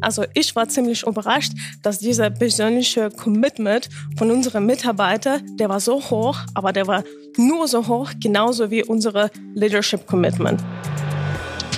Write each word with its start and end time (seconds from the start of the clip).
Also 0.00 0.24
ich 0.34 0.54
war 0.54 0.68
ziemlich 0.68 1.06
überrascht, 1.06 1.52
dass 1.82 1.98
dieser 1.98 2.30
persönliche 2.30 3.10
Commitment 3.10 3.88
von 4.16 4.30
unseren 4.30 4.66
Mitarbeitern, 4.66 5.56
der 5.56 5.68
war 5.68 5.80
so 5.80 6.00
hoch, 6.00 6.38
aber 6.54 6.72
der 6.72 6.86
war 6.86 7.02
nur 7.36 7.66
so 7.66 7.86
hoch, 7.86 8.12
genauso 8.20 8.70
wie 8.70 8.84
unsere 8.84 9.30
Leadership 9.54 10.06
Commitment. 10.06 10.62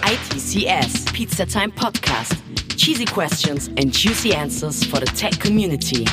ITCS 0.05 1.05
Pizza 1.13 1.47
Time 1.47 1.71
Podcast. 1.71 2.35
Cheesy 2.77 3.05
questions 3.05 3.69
and 3.79 3.95
juicy 3.95 4.33
answers 4.35 4.85
for 4.85 5.01
the 5.01 5.13
tech 5.13 5.39
community. 5.41 6.05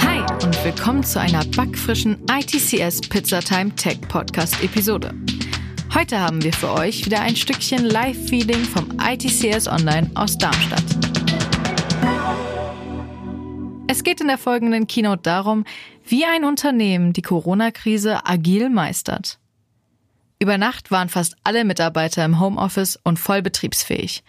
Hi 0.00 0.20
und 0.44 0.64
willkommen 0.64 1.02
zu 1.02 1.20
einer 1.20 1.44
backfrischen 1.56 2.18
ITCS 2.30 3.00
Pizza 3.08 3.40
Time 3.40 3.74
Tech 3.74 4.00
Podcast 4.08 4.62
Episode. 4.62 5.14
Heute 5.94 6.18
haben 6.18 6.42
wir 6.42 6.52
für 6.52 6.72
euch 6.72 7.06
wieder 7.06 7.20
ein 7.20 7.36
Stückchen 7.36 7.84
Live-Feeding 7.84 8.64
vom 8.64 8.98
ITCS 8.98 9.68
Online 9.68 10.10
aus 10.16 10.36
Darmstadt. 10.36 10.82
Es 13.86 14.02
geht 14.02 14.20
in 14.20 14.26
der 14.26 14.38
folgenden 14.38 14.88
Keynote 14.88 15.22
darum, 15.22 15.64
wie 16.04 16.24
ein 16.24 16.44
Unternehmen 16.44 17.12
die 17.12 17.22
Corona-Krise 17.22 18.26
agil 18.26 18.70
meistert. 18.70 19.38
Über 20.40 20.58
Nacht 20.58 20.90
waren 20.90 21.08
fast 21.08 21.36
alle 21.44 21.64
Mitarbeiter 21.64 22.24
im 22.24 22.40
Homeoffice 22.40 22.98
und 23.04 23.20
voll 23.20 23.40
betriebsfähig. 23.40 24.24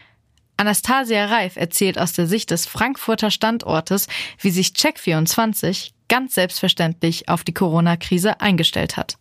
Anastasia 0.58 1.26
Reif 1.26 1.56
erzählt 1.56 1.98
aus 1.98 2.14
der 2.14 2.28
Sicht 2.28 2.52
des 2.52 2.68
Frankfurter 2.68 3.32
Standortes, 3.32 4.06
wie 4.40 4.52
sich 4.52 4.68
Check24 4.68 5.94
ganz 6.10 6.36
selbstverständlich 6.36 7.28
auf 7.28 7.44
die 7.44 7.56
Corona-Krise 7.56 8.40
eingestellt 8.40 8.98
hat. 8.98 9.18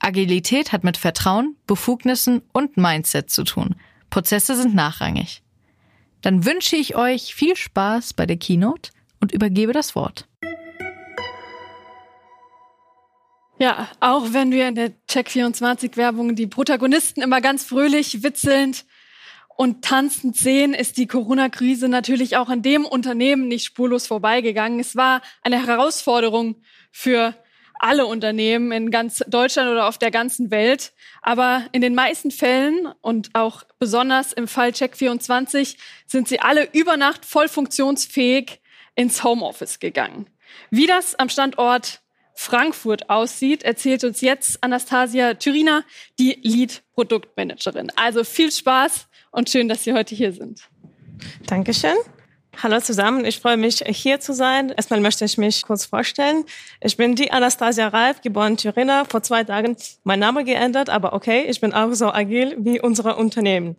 Agilität 0.00 0.72
hat 0.72 0.84
mit 0.84 0.96
Vertrauen, 0.96 1.56
Befugnissen 1.66 2.42
und 2.52 2.76
Mindset 2.76 3.30
zu 3.30 3.44
tun. 3.44 3.76
Prozesse 4.10 4.56
sind 4.56 4.74
nachrangig. 4.74 5.42
Dann 6.22 6.44
wünsche 6.44 6.76
ich 6.76 6.96
euch 6.96 7.34
viel 7.34 7.56
Spaß 7.56 8.14
bei 8.14 8.26
der 8.26 8.36
Keynote 8.36 8.90
und 9.20 9.32
übergebe 9.32 9.72
das 9.72 9.94
Wort. 9.94 10.28
Ja, 13.58 13.88
auch 14.00 14.32
wenn 14.32 14.50
wir 14.50 14.68
in 14.68 14.74
der 14.74 14.92
Check24-Werbung 15.08 16.34
die 16.34 16.46
Protagonisten 16.46 17.22
immer 17.22 17.40
ganz 17.40 17.64
fröhlich, 17.64 18.22
witzelnd 18.22 18.84
und 19.56 19.82
tanzend 19.82 20.36
sehen, 20.36 20.74
ist 20.74 20.98
die 20.98 21.06
Corona-Krise 21.06 21.88
natürlich 21.88 22.36
auch 22.36 22.50
an 22.50 22.60
dem 22.60 22.84
Unternehmen 22.84 23.48
nicht 23.48 23.64
spurlos 23.64 24.06
vorbeigegangen. 24.06 24.78
Es 24.78 24.94
war 24.94 25.22
eine 25.42 25.66
Herausforderung 25.66 26.56
für 26.90 27.34
alle 27.78 28.06
Unternehmen 28.06 28.72
in 28.72 28.90
ganz 28.90 29.22
Deutschland 29.28 29.70
oder 29.70 29.88
auf 29.88 29.98
der 29.98 30.10
ganzen 30.10 30.50
Welt. 30.50 30.92
Aber 31.22 31.66
in 31.72 31.80
den 31.80 31.94
meisten 31.94 32.30
Fällen 32.30 32.88
und 33.00 33.30
auch 33.34 33.64
besonders 33.78 34.32
im 34.32 34.48
Fall 34.48 34.70
Check24 34.70 35.76
sind 36.06 36.28
sie 36.28 36.40
alle 36.40 36.68
über 36.72 36.96
Nacht 36.96 37.24
voll 37.24 37.48
funktionsfähig 37.48 38.60
ins 38.94 39.22
Homeoffice 39.22 39.78
gegangen. 39.78 40.28
Wie 40.70 40.86
das 40.86 41.14
am 41.14 41.28
Standort 41.28 42.00
Frankfurt 42.34 43.08
aussieht, 43.08 43.62
erzählt 43.62 44.04
uns 44.04 44.20
jetzt 44.20 44.62
Anastasia 44.62 45.34
Thüriner, 45.34 45.84
die 46.18 46.38
Lead-Produktmanagerin. 46.42 47.90
Also 47.96 48.24
viel 48.24 48.52
Spaß 48.52 49.08
und 49.30 49.50
schön, 49.50 49.68
dass 49.68 49.84
Sie 49.84 49.94
heute 49.94 50.14
hier 50.14 50.32
sind. 50.32 50.68
Dankeschön. 51.46 51.96
Hallo 52.62 52.80
zusammen, 52.80 53.26
ich 53.26 53.40
freue 53.40 53.58
mich 53.58 53.84
hier 53.86 54.18
zu 54.18 54.32
sein. 54.32 54.70
Erstmal 54.70 55.00
möchte 55.00 55.26
ich 55.26 55.36
mich 55.36 55.62
kurz 55.62 55.84
vorstellen. 55.84 56.42
Ich 56.80 56.96
bin 56.96 57.14
die 57.14 57.30
Anastasia 57.30 57.88
Reif, 57.88 58.22
geboren 58.22 58.56
Thüringer, 58.56 59.04
vor 59.04 59.22
zwei 59.22 59.44
Tagen 59.44 59.76
mein 60.04 60.20
Name 60.20 60.42
geändert, 60.42 60.88
aber 60.88 61.12
okay, 61.12 61.44
ich 61.48 61.60
bin 61.60 61.74
auch 61.74 61.92
so 61.92 62.10
agil 62.10 62.56
wie 62.58 62.80
unsere 62.80 63.16
Unternehmen. 63.16 63.76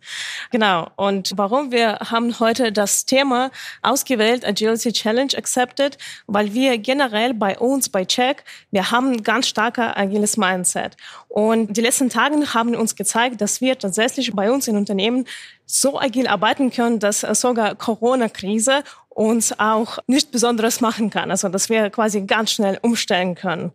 Genau. 0.52 0.88
Und 0.94 1.32
warum 1.34 1.72
wir 1.72 1.98
haben 2.08 2.38
heute 2.38 2.70
das 2.70 3.04
Thema 3.04 3.50
ausgewählt, 3.82 4.46
Agility 4.46 4.92
Challenge 4.92 5.32
Accepted, 5.36 5.98
weil 6.28 6.54
wir 6.54 6.78
generell 6.78 7.34
bei 7.34 7.58
uns, 7.58 7.88
bei 7.88 8.04
Check, 8.04 8.44
wir 8.70 8.92
haben 8.92 9.10
ein 9.10 9.22
ganz 9.24 9.48
starker 9.48 9.96
agiles 9.98 10.36
Mindset. 10.36 10.96
Und 11.28 11.76
die 11.76 11.80
letzten 11.80 12.10
Tage 12.10 12.54
haben 12.54 12.76
uns 12.76 12.94
gezeigt, 12.94 13.40
dass 13.40 13.60
wir 13.60 13.76
tatsächlich 13.76 14.32
bei 14.32 14.52
uns 14.52 14.68
in 14.68 14.76
Unternehmen 14.76 15.24
so 15.70 16.00
agil 16.00 16.26
arbeiten 16.26 16.70
können, 16.70 16.98
dass 16.98 17.20
sogar 17.20 17.74
Corona-Krise 17.74 18.82
uns 19.10 19.58
auch 19.58 19.98
nicht 20.06 20.32
Besonderes 20.32 20.80
machen 20.80 21.10
kann. 21.10 21.30
Also, 21.30 21.48
dass 21.48 21.68
wir 21.68 21.90
quasi 21.90 22.22
ganz 22.22 22.52
schnell 22.52 22.78
umstellen 22.82 23.34
können. 23.34 23.72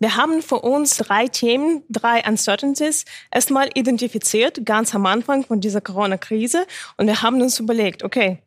Wir 0.00 0.16
haben 0.16 0.42
für 0.42 0.60
uns 0.60 0.96
drei 0.96 1.28
Themen, 1.28 1.84
drei 1.90 2.22
Uncertainties 2.26 3.04
erstmal 3.30 3.68
identifiziert, 3.74 4.64
ganz 4.64 4.94
am 4.94 5.04
Anfang 5.06 5.44
von 5.44 5.60
dieser 5.60 5.82
Corona-Krise. 5.82 6.66
Und 6.96 7.06
wir 7.06 7.22
haben 7.22 7.40
uns 7.42 7.60
überlegt, 7.60 8.02
okay, 8.02 8.38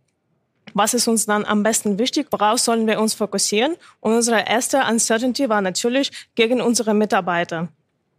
was 0.73 0.95
ist 0.95 1.07
uns 1.07 1.27
dann 1.27 1.45
am 1.45 1.61
besten 1.61 1.99
wichtig? 1.99 2.27
Worauf 2.31 2.59
sollen 2.59 2.87
wir 2.87 2.99
uns 2.99 3.13
fokussieren? 3.13 3.75
Und 3.99 4.13
unsere 4.13 4.47
erste 4.47 4.81
Uncertainty 4.89 5.47
war 5.47 5.61
natürlich 5.61 6.11
gegen 6.35 6.59
unsere 6.59 6.95
Mitarbeiter. 6.95 7.69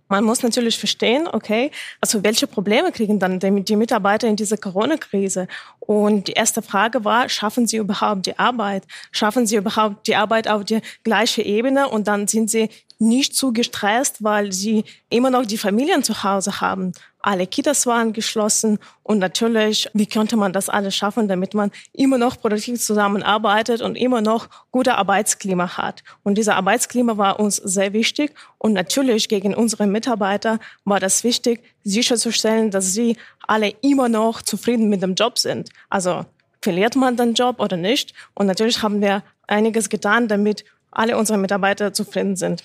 Man 0.09 0.25
muss 0.25 0.43
natürlich 0.43 0.79
verstehen, 0.79 1.27
okay, 1.33 1.71
also 2.01 2.23
welche 2.23 2.47
Probleme 2.47 2.93
kriegen 2.93 3.19
dann 3.19 3.39
die 3.41 3.77
Mitarbeiter 3.77 4.29
in 4.29 4.37
dieser 4.37 4.59
Corona-Krise? 4.59 5.49
Und 5.81 6.29
die 6.29 6.33
erste 6.33 6.61
Frage 6.61 7.05
war, 7.05 7.29
schaffen 7.29 7.67
sie 7.67 7.79
überhaupt 7.79 8.27
die 8.27 8.39
Arbeit? 8.39 8.85
Schaffen 9.13 9.47
sie 9.47 9.57
überhaupt 9.57 10.07
die 10.07 10.17
Arbeit 10.17 10.47
auf 10.47 10.65
die 10.65 10.81
gleiche 11.05 11.43
Ebene? 11.43 11.89
Und 11.89 12.07
dann 12.07 12.29
sind 12.29 12.51
sie 12.51 12.69
nicht 12.99 13.35
zu 13.35 13.53
gestresst, 13.53 14.23
weil 14.23 14.53
sie 14.53 14.85
immer 15.09 15.31
noch 15.31 15.47
die 15.47 15.59
Familien 15.59 16.03
zu 16.03 16.23
Hause 16.23 16.61
haben. 16.61 16.93
Alle 17.27 17.47
Kitas 17.47 17.87
waren 17.87 18.13
geschlossen 18.13 18.79
und 19.03 19.19
natürlich, 19.19 19.89
wie 19.95 20.05
könnte 20.05 20.37
man 20.37 20.53
das 20.53 20.69
alles 20.69 20.95
schaffen, 20.95 21.27
damit 21.27 21.55
man 21.55 21.71
immer 21.95 22.19
noch 22.19 22.39
produktiv 22.39 22.79
zusammenarbeitet 22.79 23.81
und 23.81 23.97
immer 23.97 24.21
noch 24.21 24.49
gute 24.71 24.97
Arbeitsklima 24.97 25.79
hat. 25.79 26.05
Und 26.23 26.37
dieser 26.37 26.57
Arbeitsklima 26.57 27.17
war 27.17 27.41
uns 27.41 27.57
sehr 27.57 27.95
wichtig 27.95 28.35
und 28.59 28.75
natürlich 28.75 29.31
gegen 29.31 29.55
unsere 29.55 29.87
Mitarbeiter 29.87 30.59
war 30.85 31.01
das 31.01 31.25
wichtig, 31.25 31.63
sicherzustellen, 31.83 32.71
dass 32.71 32.93
sie 32.93 33.17
alle 33.49 33.71
immer 33.81 34.11
noch 34.11 34.43
zufrieden 34.43 34.91
mit 34.91 35.01
dem 35.01 35.15
Job 35.15 35.39
sind. 35.39 35.71
Also 35.89 36.27
verliert 36.61 36.95
man 36.95 37.17
den 37.17 37.33
Job 37.33 37.59
oder 37.59 37.79
nicht? 37.79 38.13
Und 38.35 38.49
natürlich 38.49 38.83
haben 38.83 39.01
wir 39.01 39.23
einiges 39.47 39.89
getan, 39.89 40.29
damit 40.29 40.67
alle 40.91 41.17
unsere 41.17 41.39
Mitarbeiter 41.39 41.95
zufrieden 41.95 42.37
sind. 42.37 42.65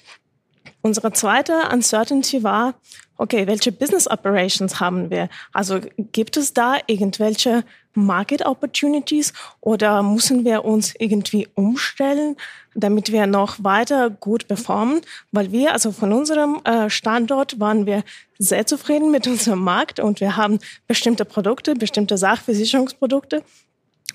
Unsere 0.82 1.12
zweite 1.12 1.54
Uncertainty 1.74 2.44
war, 2.44 2.76
okay, 3.18 3.48
welche 3.48 3.72
Business 3.72 4.10
Operations 4.10 4.80
haben 4.80 5.10
wir? 5.10 5.30
Also 5.52 5.82
gibt 5.98 6.38
es 6.38 6.54
da 6.54 6.78
irgendwelche 6.88 7.64
Market 7.94 8.46
Opportunities 8.46 9.34
oder 9.60 10.02
müssen 10.02 10.46
wir 10.46 10.64
uns 10.64 10.94
irgendwie 10.98 11.48
umstellen, 11.56 12.38
damit 12.76 13.12
wir 13.12 13.28
noch 13.28 13.62
weiter 13.62 14.10
gut 14.10 14.48
performen? 14.48 15.02
Weil 15.32 15.52
wir, 15.52 15.74
also 15.74 15.92
von 15.92 16.14
unserem 16.14 16.62
äh, 16.64 16.90
Standort 16.90 17.60
waren 17.60 17.86
wir 17.86 18.04
sehr 18.38 18.66
zufrieden 18.66 19.12
mit 19.12 19.28
unserem 19.28 19.60
Markt 19.60 20.00
und 20.00 20.22
wir 20.22 20.38
haben 20.38 20.60
bestimmte 20.88 21.26
Produkte, 21.26 21.76
bestimmte 21.76 22.18
Sachversicherungsprodukte 22.18 23.44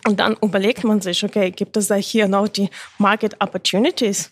und 0.06 0.20
dann 0.20 0.36
überlegt 0.42 0.84
man 0.84 1.00
sich, 1.00 1.24
okay, 1.24 1.50
gibt 1.50 1.76
es 1.76 1.88
da 1.88 1.94
hier 1.94 2.28
noch 2.28 2.48
die 2.48 2.68
Market 2.98 3.40
Opportunities? 3.40 4.30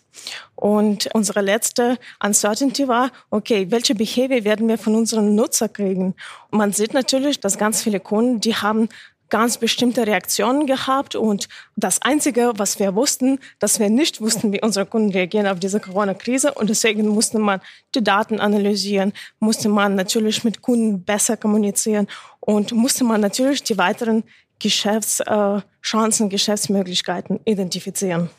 Und 0.55 1.09
unsere 1.13 1.41
letzte 1.41 1.97
Uncertainty 2.23 2.87
war, 2.87 3.11
okay, 3.31 3.67
welche 3.69 3.95
Behavior 3.95 4.43
werden 4.43 4.67
wir 4.67 4.77
von 4.77 4.95
unseren 4.95 5.33
Nutzer 5.35 5.69
kriegen? 5.69 6.13
Und 6.51 6.57
man 6.57 6.73
sieht 6.73 6.93
natürlich, 6.93 7.39
dass 7.39 7.57
ganz 7.57 7.81
viele 7.81 7.99
Kunden, 7.99 8.39
die 8.39 8.55
haben 8.55 8.87
ganz 9.33 9.57
bestimmte 9.57 10.05
Reaktionen 10.05 10.67
gehabt 10.67 11.15
und 11.15 11.49
das 11.75 12.03
Einzige, 12.03 12.53
was 12.57 12.77
wir 12.77 12.93
wussten, 12.93 13.39
dass 13.57 13.79
wir 13.79 13.89
nicht 13.89 14.21
wussten, 14.21 14.53
wie 14.53 14.61
unsere 14.61 14.85
Kunden 14.85 15.11
reagieren 15.11 15.47
auf 15.47 15.59
diese 15.59 15.79
Corona-Krise 15.79 16.53
und 16.53 16.69
deswegen 16.69 17.07
musste 17.07 17.39
man 17.39 17.59
die 17.95 18.03
Daten 18.03 18.39
analysieren, 18.39 19.11
musste 19.39 19.69
man 19.69 19.95
natürlich 19.95 20.43
mit 20.43 20.61
Kunden 20.61 21.03
besser 21.03 21.35
kommunizieren 21.35 22.07
und 22.41 22.73
musste 22.73 23.05
man 23.05 23.21
natürlich 23.21 23.63
die 23.63 23.79
weiteren 23.79 24.23
Geschäftschancen, 24.63 26.29
Geschäftsmöglichkeiten 26.29 27.41
identifizieren. 27.43 28.29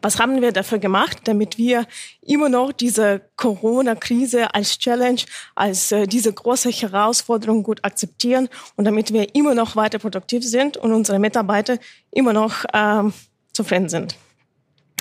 Was 0.00 0.20
haben 0.20 0.40
wir 0.40 0.52
dafür 0.52 0.78
gemacht, 0.78 1.22
damit 1.24 1.58
wir 1.58 1.84
immer 2.22 2.48
noch 2.48 2.70
diese 2.70 3.20
Corona-Krise 3.34 4.54
als 4.54 4.78
Challenge, 4.78 5.20
als 5.56 5.90
äh, 5.90 6.06
diese 6.06 6.32
große 6.32 6.70
Herausforderung 6.70 7.64
gut 7.64 7.84
akzeptieren 7.84 8.48
und 8.76 8.84
damit 8.84 9.12
wir 9.12 9.34
immer 9.34 9.56
noch 9.56 9.74
weiter 9.74 9.98
produktiv 9.98 10.44
sind 10.44 10.76
und 10.76 10.92
unsere 10.92 11.18
Mitarbeiter 11.18 11.78
immer 12.12 12.32
noch 12.32 12.64
ähm, 12.72 13.12
zufrieden 13.52 13.88
sind? 13.88 14.14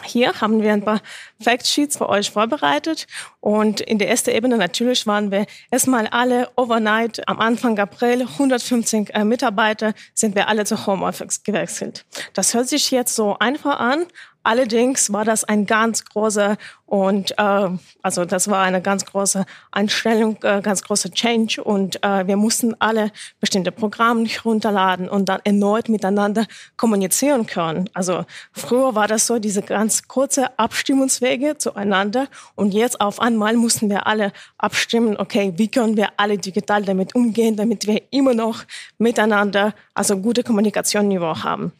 Hier 0.03 0.39
haben 0.41 0.61
wir 0.61 0.73
ein 0.73 0.83
paar 0.83 1.01
Factsheets 1.41 1.97
für 1.97 2.09
euch 2.09 2.31
vorbereitet. 2.31 3.07
Und 3.39 3.81
in 3.81 3.97
der 3.97 4.09
ersten 4.09 4.31
Ebene 4.31 4.57
natürlich 4.57 5.05
waren 5.07 5.31
wir 5.31 5.45
erstmal 5.71 6.07
alle 6.07 6.49
overnight 6.55 7.27
am 7.27 7.39
Anfang 7.39 7.77
April 7.79 8.21
115 8.21 9.07
äh, 9.07 9.23
Mitarbeiter 9.23 9.93
sind 10.13 10.35
wir 10.35 10.47
alle 10.47 10.65
zu 10.65 10.85
Homeoffice 10.85 11.43
gewechselt. 11.43 12.05
Das 12.33 12.53
hört 12.53 12.67
sich 12.67 12.91
jetzt 12.91 13.15
so 13.15 13.37
einfach 13.39 13.79
an, 13.79 14.05
Allerdings 14.47 15.11
war 15.11 15.25
das 15.25 15.43
ein 15.43 15.65
ganz 15.65 16.05
großer 16.05 16.55
und 16.85 17.31
äh, 17.37 17.69
also 18.01 18.23
das 18.23 18.47
war 18.47 18.61
eine 18.61 18.81
ganz 18.81 19.05
große 19.05 19.45
Einstellung, 19.73 20.37
äh, 20.41 20.61
ganz 20.61 20.83
große 20.83 21.11
Change 21.11 21.61
und 21.61 22.01
äh, 22.01 22.25
wir 22.25 22.37
mussten 22.37 22.73
alle 22.79 23.11
bestimmte 23.41 23.73
Programme 23.73 24.25
runterladen 24.45 25.09
und 25.09 25.27
dann 25.27 25.41
erneut 25.43 25.89
miteinander 25.89 26.45
kommunizieren 26.77 27.45
können. 27.45 27.89
Also 27.93 28.23
früher 28.53 28.95
war 28.95 29.09
das 29.09 29.27
so 29.27 29.37
diese 29.37 29.63
ganz 29.63 30.07
kurze 30.07 30.57
Abstimmungswege 30.57 31.57
zueinander 31.57 32.29
und 32.55 32.73
jetzt 32.73 33.01
auf 33.01 33.19
einmal 33.19 33.57
mussten 33.57 33.89
wir 33.89 34.07
alle 34.07 34.31
abstimmen, 34.57 35.17
okay, 35.17 35.51
wie 35.57 35.67
können 35.67 35.97
wir 35.97 36.11
alle 36.15 36.37
digital 36.37 36.83
damit 36.83 37.15
umgehen, 37.15 37.57
damit 37.57 37.85
wir 37.85 38.01
immer 38.11 38.33
noch 38.33 38.63
miteinander 38.97 39.73
also 39.93 40.15
gute 40.15 40.41
Kommunikationsniveau 40.41 41.43
haben. 41.43 41.73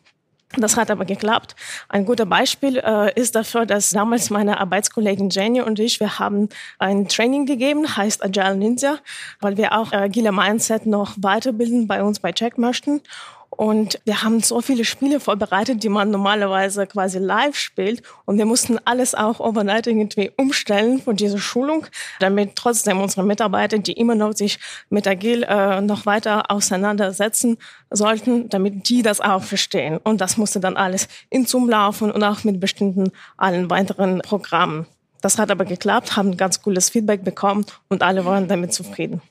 Das 0.56 0.78
hat 0.78 0.90
aber 0.90 1.04
geklappt. 1.04 1.56
Ein 1.90 2.06
guter 2.06 2.26
Beispiel 2.26 2.78
äh, 2.78 3.14
ist 3.20 3.36
dafür, 3.36 3.66
dass 3.66 3.90
damals 3.90 4.30
meine 4.30 4.60
Arbeitskollegin 4.62 5.30
Jenny 5.30 5.62
und 5.62 5.78
ich, 5.78 6.00
wir 6.00 6.20
haben 6.20 6.48
ein 6.80 7.10
Training 7.10 7.46
gegeben, 7.46 7.98
heißt 7.98 8.24
Agile 8.24 8.56
Ninja, 8.56 9.00
weil 9.42 9.58
wir 9.58 9.78
auch 9.78 9.92
agile 9.92 10.32
Mindset 10.32 10.86
noch 10.86 11.16
weiterbilden 11.18 11.86
bei 11.88 12.02
uns 12.02 12.20
bei 12.20 12.32
Check 12.32 12.58
möchten. 12.58 13.02
Und 13.50 14.00
wir 14.06 14.24
haben 14.24 14.42
so 14.42 14.62
viele 14.62 14.86
Spiele 14.86 15.20
vorbereitet, 15.20 15.82
die 15.84 15.90
man 15.90 16.12
normalerweise 16.12 16.86
quasi 16.86 17.18
live 17.18 17.56
spielt. 17.56 18.04
Und 18.26 18.38
wir 18.38 18.46
mussten 18.46 18.78
alles 18.86 19.16
auch 19.16 19.40
overnight 19.40 19.88
irgendwie 19.88 20.32
umstellen 20.38 21.02
von 21.02 21.16
dieser 21.16 21.40
Schulung, 21.40 21.88
damit 22.20 22.56
trotzdem 22.56 23.00
unsere 23.00 23.24
Mitarbeiter, 23.24 23.80
die 23.80 23.94
immer 23.94 24.16
noch 24.16 24.34
sich 24.34 24.60
mit 24.90 25.08
Agil 25.08 25.44
äh, 25.44 25.82
noch 25.82 26.06
weiter 26.06 26.52
auseinandersetzen 26.52 27.58
sollten, 27.90 28.50
damit 28.50 28.90
die 28.90 29.02
das 29.02 29.22
auch 29.22 29.44
verstehen. 29.44 29.98
Und 30.04 30.22
das 30.22 30.38
musste 30.38 30.60
dann 30.60 30.78
alles 30.78 31.08
in 31.30 31.46
Zoom 31.46 31.70
laufen 31.70 32.12
und 32.12 32.24
auch 32.24 32.44
mit 32.44 32.60
bestimmten 32.60 33.12
allen 33.38 33.70
weiteren 33.70 34.20
Programmen. 34.20 34.86
Das 35.22 35.40
hat 35.40 35.50
aber 35.50 35.66
geklappt, 35.66 36.16
haben 36.16 36.38
ganz 36.38 36.62
cooles 36.62 36.90
Feedback 36.90 37.24
bekommen 37.24 37.66
und 37.90 38.04
alle 38.04 38.24
waren 38.26 38.48
damit 38.48 38.74
zufrieden. 38.74 39.22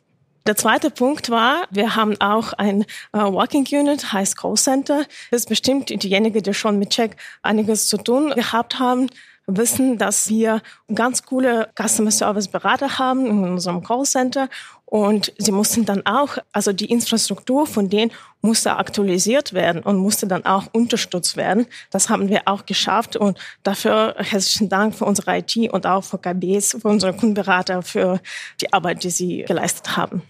Der 0.46 0.54
zweite 0.54 0.90
Punkt 0.90 1.28
war, 1.28 1.66
wir 1.70 1.96
haben 1.96 2.20
auch 2.20 2.52
ein 2.52 2.82
äh, 3.12 3.18
Working 3.18 3.66
Unit, 3.68 4.12
heißt 4.12 4.36
Call 4.36 4.54
Center. 4.54 5.04
Das 5.32 5.40
ist 5.40 5.48
bestimmt 5.48 5.90
diejenigen, 5.90 6.40
die 6.40 6.54
schon 6.54 6.78
mit 6.78 6.90
Check 6.90 7.16
einiges 7.42 7.88
zu 7.88 7.96
tun 7.96 8.30
gehabt 8.30 8.78
haben 8.78 9.08
wissen, 9.48 9.96
dass 9.98 10.28
wir 10.28 10.60
ganz 10.92 11.24
coole 11.24 11.68
Customer 11.80 12.10
Service 12.10 12.48
Berater 12.48 12.98
haben 12.98 13.26
in 13.26 13.44
unserem 13.44 13.82
Call 13.82 14.04
Center 14.04 14.48
und 14.84 15.32
sie 15.38 15.52
mussten 15.52 15.84
dann 15.84 16.04
auch, 16.06 16.38
also 16.52 16.72
die 16.72 16.86
Infrastruktur 16.90 17.66
von 17.66 17.88
denen 17.88 18.12
musste 18.40 18.76
aktualisiert 18.76 19.52
werden 19.52 19.82
und 19.82 19.96
musste 19.98 20.26
dann 20.26 20.46
auch 20.46 20.66
unterstützt 20.72 21.36
werden. 21.36 21.66
Das 21.90 22.08
haben 22.08 22.28
wir 22.28 22.42
auch 22.46 22.66
geschafft 22.66 23.16
und 23.16 23.38
dafür 23.62 24.14
herzlichen 24.18 24.68
Dank 24.68 24.94
für 24.94 25.04
unsere 25.04 25.38
IT 25.38 25.56
und 25.72 25.86
auch 25.86 26.02
für 26.02 26.18
KBs, 26.18 26.78
für 26.80 26.88
unsere 26.88 27.12
Kundenberater 27.12 27.82
für 27.82 28.20
die 28.60 28.72
Arbeit, 28.72 29.02
die 29.04 29.10
sie 29.10 29.44
geleistet 29.46 29.96
haben. 29.96 30.22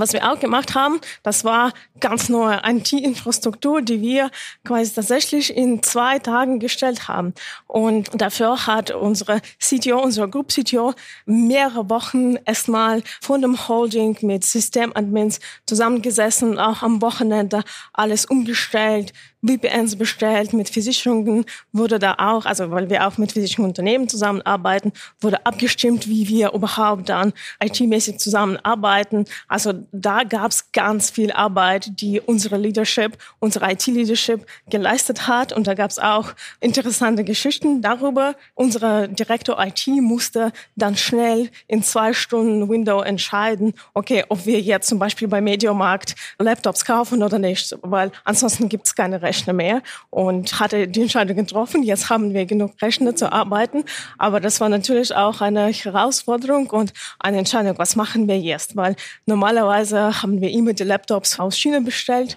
Was 0.00 0.12
wir 0.12 0.30
auch 0.30 0.40
gemacht 0.40 0.74
haben, 0.74 1.00
das 1.22 1.44
war 1.44 1.72
ganz 2.00 2.28
neue 2.28 2.60
IT-Infrastruktur, 2.64 3.80
die 3.80 4.00
wir 4.00 4.30
quasi 4.64 4.92
tatsächlich 4.92 5.56
in 5.56 5.82
zwei 5.82 6.18
Tagen 6.18 6.58
gestellt 6.58 7.08
haben. 7.08 7.32
Und 7.66 8.08
dafür 8.20 8.66
hat 8.66 8.90
unsere 8.90 9.40
CTO, 9.58 10.00
unsere 10.02 10.28
Group 10.28 10.48
CTO, 10.48 10.94
mehrere 11.26 11.88
Wochen 11.90 12.36
erstmal 12.44 13.02
von 13.20 13.40
dem 13.40 13.68
Holding 13.68 14.18
mit 14.22 14.44
Systemadmins 14.44 15.40
zusammengesessen, 15.66 16.58
auch 16.58 16.82
am 16.82 17.00
Wochenende 17.00 17.62
alles 17.92 18.26
umgestellt, 18.26 19.12
VPNs 19.46 19.96
bestellt, 19.96 20.52
mit 20.52 20.70
Versicherungen 20.70 21.44
wurde 21.72 21.98
da 21.98 22.14
auch, 22.18 22.46
also 22.46 22.70
weil 22.70 22.88
wir 22.88 23.06
auch 23.06 23.18
mit 23.18 23.32
Versicherungsunternehmen 23.32 24.08
zusammenarbeiten, 24.08 24.92
wurde 25.20 25.44
abgestimmt, 25.44 26.08
wie 26.08 26.28
wir 26.28 26.52
überhaupt 26.52 27.08
dann 27.08 27.32
IT-mäßig 27.62 28.18
zusammenarbeiten. 28.18 29.26
Also 29.48 29.83
da 29.90 30.22
gab 30.22 30.52
es 30.52 30.70
ganz 30.72 31.10
viel 31.10 31.32
Arbeit, 31.32 32.00
die 32.00 32.20
unsere 32.20 32.56
Leadership, 32.56 33.18
unsere 33.40 33.72
IT-Leadership 33.72 34.46
geleistet 34.70 35.26
hat. 35.26 35.52
Und 35.52 35.66
da 35.66 35.74
gab 35.74 35.90
es 35.90 35.98
auch 35.98 36.34
interessante 36.60 37.24
Geschichten 37.24 37.82
darüber. 37.82 38.36
Unsere 38.54 39.08
Direktor 39.08 39.58
IT 39.64 39.86
musste 39.88 40.52
dann 40.76 40.96
schnell 40.96 41.50
in 41.66 41.82
zwei 41.82 42.12
Stunden 42.12 42.68
Window 42.68 43.00
entscheiden, 43.00 43.74
okay, 43.94 44.24
ob 44.28 44.46
wir 44.46 44.60
jetzt 44.60 44.88
zum 44.88 44.98
Beispiel 44.98 45.28
bei 45.28 45.40
Mediamarkt 45.40 46.14
Laptops 46.38 46.84
kaufen 46.84 47.22
oder 47.22 47.38
nicht, 47.38 47.76
weil 47.82 48.12
ansonsten 48.24 48.68
gibt 48.68 48.86
es 48.86 48.94
keine. 48.94 49.24
Rechner 49.24 49.52
mehr 49.52 49.82
und 50.10 50.60
hatte 50.60 50.86
die 50.86 51.02
Entscheidung 51.02 51.36
getroffen. 51.36 51.82
Jetzt 51.82 52.10
haben 52.10 52.34
wir 52.34 52.46
genug 52.46 52.80
Rechner 52.80 53.16
zu 53.16 53.32
arbeiten. 53.32 53.84
Aber 54.18 54.38
das 54.38 54.60
war 54.60 54.68
natürlich 54.68 55.14
auch 55.14 55.40
eine 55.40 55.68
Herausforderung 55.68 56.70
und 56.70 56.92
eine 57.18 57.38
Entscheidung, 57.38 57.78
was 57.78 57.96
machen 57.96 58.28
wir 58.28 58.38
jetzt? 58.38 58.76
Weil 58.76 58.94
normalerweise 59.26 59.63
haben 59.72 60.40
wir 60.40 60.50
immer 60.50 60.72
die 60.72 60.84
Laptops 60.84 61.38
aus 61.38 61.56
China 61.56 61.80
bestellt 61.80 62.36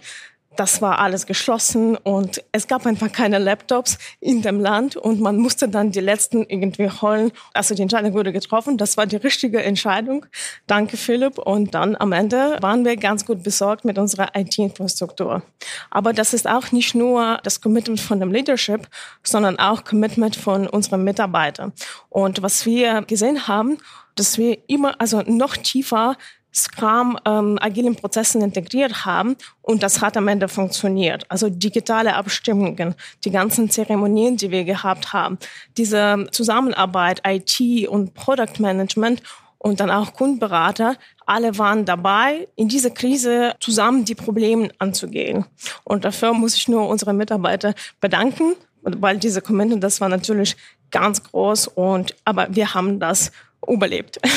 das 0.57 0.81
war 0.81 1.00
alles 1.00 1.25
geschlossen 1.25 1.95
und 1.95 2.44
es 2.51 2.68
gab 2.68 2.85
einfach 2.85 3.12
keine 3.12 3.38
Laptops 3.38 3.97
in 4.19 4.41
dem 4.41 4.59
Land 4.59 4.95
und 4.95 5.21
man 5.21 5.38
musste 5.38 5.69
dann 5.69 5.91
die 5.91 6.00
letzten 6.00 6.44
irgendwie 6.44 6.89
holen. 6.89 7.31
Also 7.53 7.75
die 7.75 7.83
Entscheidung 7.83 8.13
wurde 8.13 8.33
getroffen. 8.33 8.77
Das 8.77 8.97
war 8.97 9.06
die 9.06 9.18
richtige 9.18 9.62
Entscheidung. 9.62 10.25
Danke, 10.65 10.97
Philipp. 10.97 11.38
Und 11.38 11.75
dann 11.75 11.95
am 11.95 12.12
Ende 12.12 12.57
waren 12.62 12.83
wir 12.83 12.97
ganz 12.97 13.25
gut 13.25 13.44
besorgt 13.44 13.85
mit 13.85 13.97
unserer 13.97 14.35
IT-Infrastruktur. 14.35 15.44
Aber 15.91 16.12
das 16.12 16.33
ist 16.33 16.47
auch 16.47 16.71
nicht 16.71 16.95
nur 16.95 17.39
das 17.44 17.62
Commitment 17.62 18.00
von 18.00 18.19
dem 18.19 18.31
Leadership, 18.31 18.88
sondern 19.23 19.59
auch 19.59 19.83
Commitment 19.83 20.35
von 20.35 20.68
unseren 20.68 21.03
Mitarbeitern. 21.03 21.71
Und 22.09 22.41
was 22.41 22.65
wir 22.65 23.03
gesehen 23.03 23.47
haben, 23.47 23.77
dass 24.15 24.39
wir 24.39 24.57
immer, 24.68 25.00
also 25.00 25.21
noch 25.21 25.56
tiefer 25.56 26.18
Scrum 26.53 27.17
ähm, 27.25 27.57
agilen 27.61 27.95
Prozessen 27.95 28.41
integriert 28.41 29.05
haben 29.05 29.35
und 29.61 29.83
das 29.83 30.01
hat 30.01 30.17
am 30.17 30.27
Ende 30.27 30.47
funktioniert. 30.47 31.25
Also 31.29 31.49
digitale 31.49 32.15
Abstimmungen, 32.15 32.95
die 33.23 33.31
ganzen 33.31 33.69
Zeremonien, 33.69 34.38
die 34.38 34.51
wir 34.51 34.63
gehabt 34.63 35.13
haben, 35.13 35.38
diese 35.77 36.27
Zusammenarbeit 36.31 37.21
IT 37.25 37.88
und 37.88 38.13
Product 38.13 38.59
Management 38.59 39.21
und 39.57 39.79
dann 39.79 39.91
auch 39.91 40.13
Kundenberater, 40.13 40.95
alle 41.25 41.57
waren 41.57 41.85
dabei, 41.85 42.47
in 42.55 42.69
dieser 42.69 42.89
Krise 42.89 43.53
zusammen 43.59 44.05
die 44.05 44.15
Probleme 44.15 44.69
anzugehen. 44.79 45.45
Und 45.83 46.05
dafür 46.05 46.33
muss 46.33 46.55
ich 46.55 46.67
nur 46.67 46.88
unsere 46.88 47.13
Mitarbeiter 47.13 47.73
bedanken, 47.99 48.55
weil 48.81 49.17
diese 49.17 49.41
Kommentare, 49.41 49.79
das 49.79 49.99
war 49.99 50.09
natürlich 50.09 50.55
ganz 50.91 51.21
groß 51.23 51.67
und, 51.67 52.15
aber 52.23 52.47
wir 52.49 52.73
haben 52.73 52.99
das 52.99 53.31
überlebt. 53.67 54.19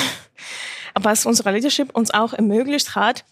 was 0.94 1.26
unsere 1.26 1.52
Leadership 1.52 1.94
uns 1.96 2.12
auch 2.12 2.32
ermöglicht 2.32 2.94
hat, 2.94 3.24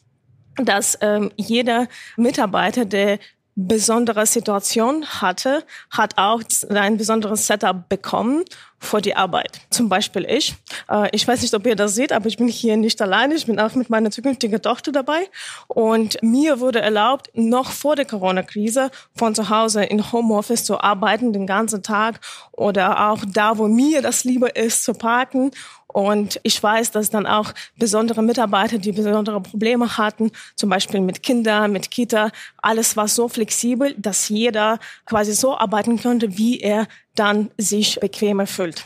dass 0.57 0.99
ähm, 1.01 1.31
jeder 1.37 1.87
Mitarbeiter, 2.17 2.85
der 2.85 3.19
besondere 3.61 4.25
Situation 4.25 5.05
hatte, 5.05 5.65
hat 5.91 6.17
auch 6.17 6.43
ein 6.71 6.97
besonderes 6.97 7.49
Setup 7.49 7.89
bekommen 7.89 8.45
vor 8.79 9.01
die 9.01 9.17
Arbeit. 9.17 9.61
Zum 9.71 9.89
Beispiel 9.89 10.25
ich. 10.29 10.55
Äh, 10.89 11.09
ich 11.11 11.27
weiß 11.27 11.43
nicht, 11.43 11.53
ob 11.55 11.67
ihr 11.67 11.75
das 11.75 11.97
seht, 11.97 12.13
aber 12.13 12.27
ich 12.27 12.37
bin 12.37 12.47
hier 12.47 12.77
nicht 12.77 13.03
alleine. 13.03 13.35
Ich 13.35 13.47
bin 13.47 13.59
auch 13.59 13.75
mit 13.75 13.91
meiner 13.91 14.13
zukünftigen 14.13 14.63
Tochter 14.63 14.93
dabei. 14.93 15.29
Und 15.67 16.23
mir 16.23 16.61
wurde 16.61 16.81
erlaubt, 16.81 17.31
noch 17.35 17.73
vor 17.73 17.97
der 17.97 18.05
Corona-Krise 18.05 18.93
von 19.17 19.35
zu 19.35 19.51
Hause 19.51 19.83
in 19.83 20.13
Homeoffice 20.13 20.63
zu 20.63 20.81
arbeiten, 20.81 21.33
den 21.33 21.49
ganzen 21.49 21.83
Tag 21.83 22.21
oder 22.53 23.11
auch 23.11 23.25
da, 23.27 23.59
wo 23.59 23.67
mir 23.67 24.03
das 24.03 24.23
lieber 24.23 24.55
ist, 24.55 24.85
zu 24.85 24.95
parken 24.95 25.51
und 25.93 26.39
ich 26.43 26.63
weiß, 26.63 26.91
dass 26.91 27.11
dann 27.11 27.27
auch 27.27 27.53
besondere 27.77 28.23
Mitarbeiter, 28.23 28.79
die 28.79 28.93
besondere 28.93 29.41
Probleme 29.41 29.97
hatten, 29.97 30.31
zum 30.55 30.69
Beispiel 30.69 31.01
mit 31.01 31.23
Kindern, 31.23 31.73
mit 31.73 31.91
Kita, 31.91 32.31
alles 32.59 32.97
war 32.97 33.09
so 33.09 33.29
flexibel, 33.29 33.95
dass 33.97 34.29
jeder 34.29 34.79
quasi 35.07 35.33
so 35.33 35.57
arbeiten 35.57 36.01
konnte, 36.01 36.37
wie 36.37 36.61
er 36.61 36.87
dann 37.15 37.51
sich 37.57 37.99
bequemer 38.01 38.47
fühlt. 38.47 38.85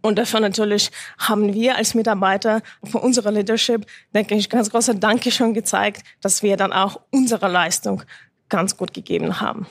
Und 0.00 0.18
dafür 0.18 0.40
natürlich 0.40 0.90
haben 1.18 1.54
wir 1.54 1.76
als 1.76 1.94
Mitarbeiter 1.94 2.62
von 2.84 3.00
unserer 3.00 3.30
Leadership, 3.30 3.86
denke 4.14 4.34
ich, 4.34 4.50
ganz 4.50 4.70
große 4.70 4.96
Danke 4.96 5.30
schon 5.30 5.54
gezeigt, 5.54 6.02
dass 6.20 6.42
wir 6.42 6.56
dann 6.56 6.72
auch 6.72 7.00
unsere 7.10 7.48
Leistung 7.48 8.02
ganz 8.48 8.76
gut 8.76 8.92
gegeben 8.92 9.40
haben. 9.40 9.66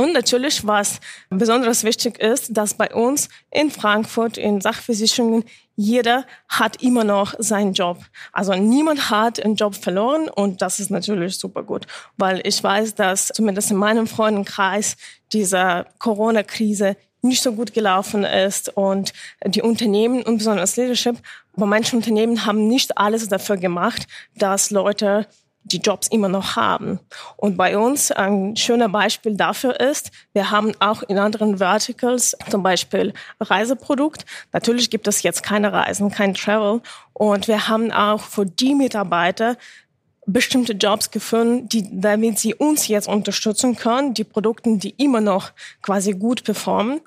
Und 0.00 0.14
natürlich, 0.14 0.66
was 0.66 0.98
besonders 1.28 1.84
wichtig 1.84 2.18
ist, 2.18 2.56
dass 2.56 2.72
bei 2.72 2.88
uns 2.94 3.28
in 3.50 3.70
Frankfurt 3.70 4.38
in 4.38 4.62
Sachversicherungen 4.62 5.44
jeder 5.76 6.24
hat 6.48 6.82
immer 6.82 7.04
noch 7.04 7.34
seinen 7.36 7.74
Job. 7.74 7.98
Also 8.32 8.54
niemand 8.54 9.10
hat 9.10 9.44
einen 9.44 9.56
Job 9.56 9.74
verloren 9.74 10.30
und 10.30 10.62
das 10.62 10.80
ist 10.80 10.90
natürlich 10.90 11.38
super 11.38 11.64
gut, 11.64 11.86
weil 12.16 12.40
ich 12.46 12.64
weiß, 12.64 12.94
dass 12.94 13.28
zumindest 13.28 13.72
in 13.72 13.76
meinem 13.76 14.06
Freundenkreis 14.06 14.96
diese 15.34 15.84
Corona-Krise 15.98 16.96
nicht 17.20 17.42
so 17.42 17.52
gut 17.52 17.74
gelaufen 17.74 18.24
ist 18.24 18.74
und 18.74 19.12
die 19.44 19.60
Unternehmen 19.60 20.22
und 20.22 20.38
besonders 20.38 20.76
Leadership, 20.76 21.16
aber 21.54 21.66
manche 21.66 21.94
Unternehmen 21.94 22.46
haben 22.46 22.68
nicht 22.68 22.96
alles 22.96 23.28
dafür 23.28 23.58
gemacht, 23.58 24.06
dass 24.34 24.70
Leute 24.70 25.26
die 25.64 25.78
Jobs 25.78 26.08
immer 26.08 26.28
noch 26.28 26.56
haben. 26.56 27.00
Und 27.36 27.56
bei 27.56 27.76
uns 27.76 28.10
ein 28.10 28.56
schöner 28.56 28.88
Beispiel 28.88 29.36
dafür 29.36 29.78
ist, 29.78 30.10
wir 30.32 30.50
haben 30.50 30.72
auch 30.80 31.02
in 31.02 31.18
anderen 31.18 31.58
Verticals, 31.58 32.36
zum 32.50 32.62
Beispiel 32.62 33.12
Reiseprodukt. 33.40 34.24
Natürlich 34.52 34.90
gibt 34.90 35.06
es 35.06 35.22
jetzt 35.22 35.42
keine 35.42 35.72
Reisen, 35.72 36.10
kein 36.10 36.34
Travel. 36.34 36.80
Und 37.12 37.48
wir 37.48 37.68
haben 37.68 37.92
auch 37.92 38.20
für 38.22 38.46
die 38.46 38.74
Mitarbeiter 38.74 39.56
bestimmte 40.26 40.74
Jobs 40.74 41.10
gefunden, 41.10 41.68
die, 41.68 41.88
damit 41.90 42.38
sie 42.38 42.54
uns 42.54 42.88
jetzt 42.88 43.08
unterstützen 43.08 43.76
können, 43.76 44.14
die 44.14 44.24
Produkte, 44.24 44.76
die 44.76 44.94
immer 44.96 45.20
noch 45.20 45.52
quasi 45.82 46.12
gut 46.12 46.44
performen. 46.44 47.00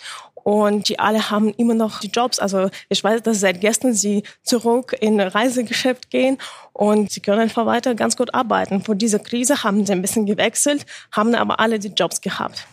Und 0.44 0.90
die 0.90 1.00
alle 1.00 1.30
haben 1.30 1.54
immer 1.54 1.74
noch 1.74 2.00
die 2.00 2.08
Jobs. 2.08 2.40
Also 2.40 2.70
ich 2.90 3.04
weiß, 3.04 3.24
dass 3.24 3.40
seit 3.40 3.62
gestern 3.62 3.94
sie 3.94 4.24
zurück 4.44 4.96
in 5.00 5.20
Reisegeschäft 5.20 6.10
gehen 6.10 6.38
und 6.74 7.12
sie 7.12 7.22
können 7.22 7.40
einfach 7.40 7.66
weiter 7.66 7.96
ganz 7.96 8.18
gut 8.18 8.34
arbeiten. 8.34 8.82
Vor 8.82 8.96
dieser 8.96 9.20
Krise 9.20 9.64
haben 9.64 9.86
sie 9.86 9.94
ein 9.94 10.02
bisschen 10.02 10.26
gewechselt, 10.26 10.86
haben 11.12 11.34
aber 11.36 11.60
alle 11.60 11.80
die 11.80 11.90
Jobs 11.90 12.22
gehabt. 12.22 12.68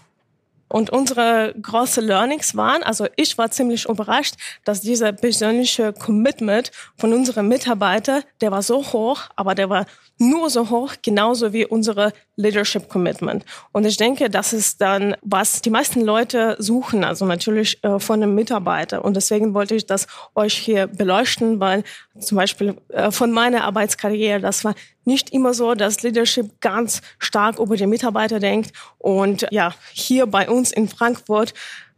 Und 0.72 0.90
unsere 0.90 1.52
große 1.60 2.00
Learnings 2.00 2.56
waren, 2.56 2.84
also 2.84 3.06
ich 3.16 3.36
war 3.36 3.50
ziemlich 3.50 3.88
überrascht, 3.88 4.36
dass 4.64 4.80
dieser 4.80 5.12
persönliche 5.12 5.92
Commitment 5.92 6.70
von 6.96 7.12
unseren 7.12 7.48
Mitarbeitern, 7.48 8.22
der 8.40 8.52
war 8.52 8.62
so 8.62 8.78
hoch, 8.92 9.22
aber 9.34 9.56
der 9.56 9.68
war 9.68 9.86
nur 10.18 10.48
so 10.48 10.70
hoch, 10.70 10.94
genauso 11.02 11.52
wie 11.52 11.66
unsere 11.66 12.12
Leadership 12.36 12.88
Commitment. 12.88 13.44
Und 13.72 13.84
ich 13.84 13.96
denke, 13.96 14.30
das 14.30 14.52
ist 14.52 14.80
dann, 14.80 15.16
was 15.22 15.60
die 15.60 15.70
meisten 15.70 16.02
Leute 16.02 16.56
suchen, 16.58 17.02
also 17.04 17.24
natürlich 17.24 17.82
äh, 17.82 17.98
von 17.98 18.22
einem 18.22 18.34
Mitarbeiter. 18.34 19.04
Und 19.04 19.16
deswegen 19.16 19.54
wollte 19.54 19.74
ich 19.74 19.86
das 19.86 20.06
euch 20.34 20.54
hier 20.54 20.86
beleuchten, 20.86 21.58
weil 21.58 21.82
zum 22.20 22.36
Beispiel 22.36 22.76
äh, 22.90 23.10
von 23.10 23.32
meiner 23.32 23.64
Arbeitskarriere, 23.64 24.40
das 24.40 24.64
war 24.64 24.74
nicht 25.04 25.30
immer 25.30 25.54
so, 25.54 25.74
dass 25.74 26.02
Leadership 26.02 26.60
ganz 26.60 27.02
stark 27.18 27.58
über 27.58 27.76
die 27.76 27.86
Mitarbeiter 27.86 28.38
denkt. 28.38 28.72
Und 28.98 29.46
ja, 29.50 29.74
hier 29.92 30.26
bei 30.26 30.48
uns 30.48 30.72
in 30.72 30.88
Frankfurt, 30.88 31.54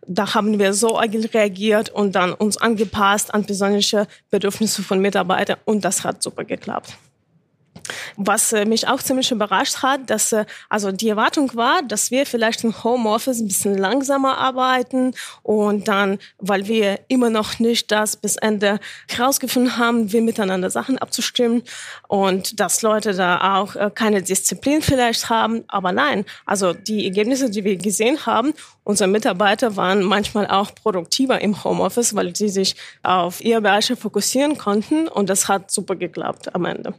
da 0.07 0.35
haben 0.35 0.59
wir 0.59 0.73
so 0.73 0.99
agil 0.99 1.27
reagiert 1.27 1.91
und 1.91 2.15
dann 2.15 2.33
uns 2.33 2.57
angepasst 2.57 3.33
an 3.33 3.45
persönliche 3.45 4.07
Bedürfnisse 4.31 4.83
von 4.83 5.01
Mitarbeitern 5.01 5.59
und 5.65 5.85
das 5.85 6.05
hat 6.05 6.23
super 6.23 6.45
geklappt. 6.45 6.97
Was 8.17 8.53
äh, 8.53 8.65
mich 8.65 8.89
auch 8.89 9.03
ziemlich 9.03 9.31
überrascht 9.31 9.83
hat, 9.83 10.11
dass 10.11 10.33
äh, 10.33 10.45
also 10.69 10.93
die 10.93 11.09
Erwartung 11.09 11.55
war, 11.55 11.83
dass 11.83 12.11
wir 12.11 12.27
vielleicht 12.27 12.65
im 12.65 12.85
Homeoffice 12.85 13.41
ein 13.41 13.49
bisschen 13.49 13.77
langsamer 13.79 14.39
arbeiten 14.39 15.15
und 15.43 15.89
dann, 15.89 16.19
weil 16.39 16.67
wir 16.67 17.01
immer 17.09 17.31
noch 17.31 17.59
nicht 17.59 17.91
das 17.91 18.17
bis 18.17 18.37
Ende 18.37 18.81
herausgefunden 19.09 19.77
haben, 19.77 20.13
wir 20.13 20.23
miteinander 20.23 20.71
Sachen 20.71 20.99
abzustimmen 20.99 21.63
und 22.09 22.61
dass 22.61 22.83
Leute 22.83 23.15
da 23.15 23.61
auch 23.61 23.77
äh, 23.77 23.91
keine 23.95 24.23
Disziplin 24.23 24.83
vielleicht 24.83 25.29
haben. 25.29 25.65
Aber 25.69 25.93
nein, 25.93 26.25
also 26.47 26.73
die 26.73 27.05
Ergebnisse, 27.05 27.51
die 27.51 27.65
wir 27.65 27.77
gesehen 27.77 28.27
haben, 28.27 28.53
unsere 28.85 29.09
Mitarbeiter 29.09 29.77
waren 29.77 30.03
manchmal 30.03 30.47
auch 30.47 30.75
produktiver 30.75 31.41
im 31.41 31.63
Homeoffice, 31.63 32.15
weil 32.15 32.35
sie 32.35 32.49
sich 32.49 32.77
auf 33.03 33.43
ihre 33.43 33.61
Bereiche 33.61 33.97
fokussieren 33.97 34.59
konnten 34.59 35.09
und 35.09 35.29
das 35.29 35.49
hat 35.49 35.71
super 35.71 35.97
geklappt 35.97 36.55
am 36.55 36.65
Ende. 36.65 36.95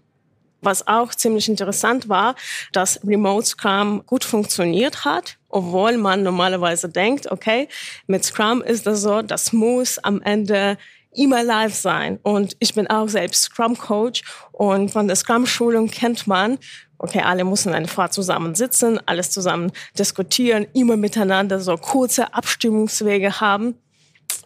Was 0.64 0.88
auch 0.88 1.14
ziemlich 1.14 1.50
interessant 1.50 2.10
war, 2.10 2.36
dass 2.72 3.00
Remote 3.06 3.46
Scrum 3.46 4.04
gut 4.06 4.24
funktioniert 4.24 5.06
hat, 5.06 5.38
obwohl 5.50 5.98
man 5.98 6.24
normalerweise 6.24 6.90
denkt, 6.90 7.32
okay, 7.32 7.68
mit 8.08 8.24
Scrum 8.24 8.62
ist 8.62 8.88
das 8.88 9.02
so, 9.02 9.22
das 9.22 9.54
muss 9.54 10.00
am 10.00 10.22
Ende 10.22 10.78
immer 11.16 11.44
live 11.44 11.76
sein. 11.76 12.20
Und 12.24 12.56
ich 12.60 12.74
bin 12.74 12.88
auch 12.88 13.08
selbst 13.08 13.44
Scrum 13.44 13.78
Coach 13.78 14.24
und 14.52 14.92
von 14.92 15.08
der 15.08 15.16
Scrum 15.16 15.46
Schulung 15.46 15.90
kennt 15.90 16.28
man, 16.28 16.58
okay, 16.98 17.22
alle 17.22 17.44
müssen 17.44 17.74
einfach 17.74 18.10
zusammen 18.10 18.56
sitzen, 18.56 19.00
alles 19.06 19.30
zusammen 19.30 19.72
diskutieren, 20.00 20.66
immer 20.74 20.96
miteinander 20.96 21.60
so 21.60 21.76
kurze 21.78 22.34
Abstimmungswege 22.34 23.42
haben 23.42 23.76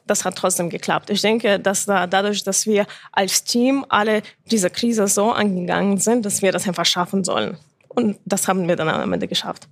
das 0.07 0.25
hat 0.25 0.35
trotzdem 0.35 0.69
geklappt. 0.69 1.09
Ich 1.09 1.21
denke, 1.21 1.59
dass 1.59 1.85
da, 1.85 2.07
dadurch, 2.07 2.43
dass 2.43 2.65
wir 2.65 2.85
als 3.11 3.43
Team 3.43 3.85
alle 3.89 4.21
diese 4.49 4.69
Krise 4.69 5.07
so 5.07 5.31
angegangen 5.31 5.97
sind, 5.97 6.25
dass 6.25 6.41
wir 6.41 6.51
das 6.51 6.67
einfach 6.67 6.85
schaffen 6.85 7.23
sollen. 7.23 7.57
Und 7.89 8.17
das 8.25 8.47
haben 8.47 8.67
wir 8.67 8.75
dann 8.75 8.89
am 8.89 9.13
Ende 9.13 9.27
geschafft. 9.27 9.67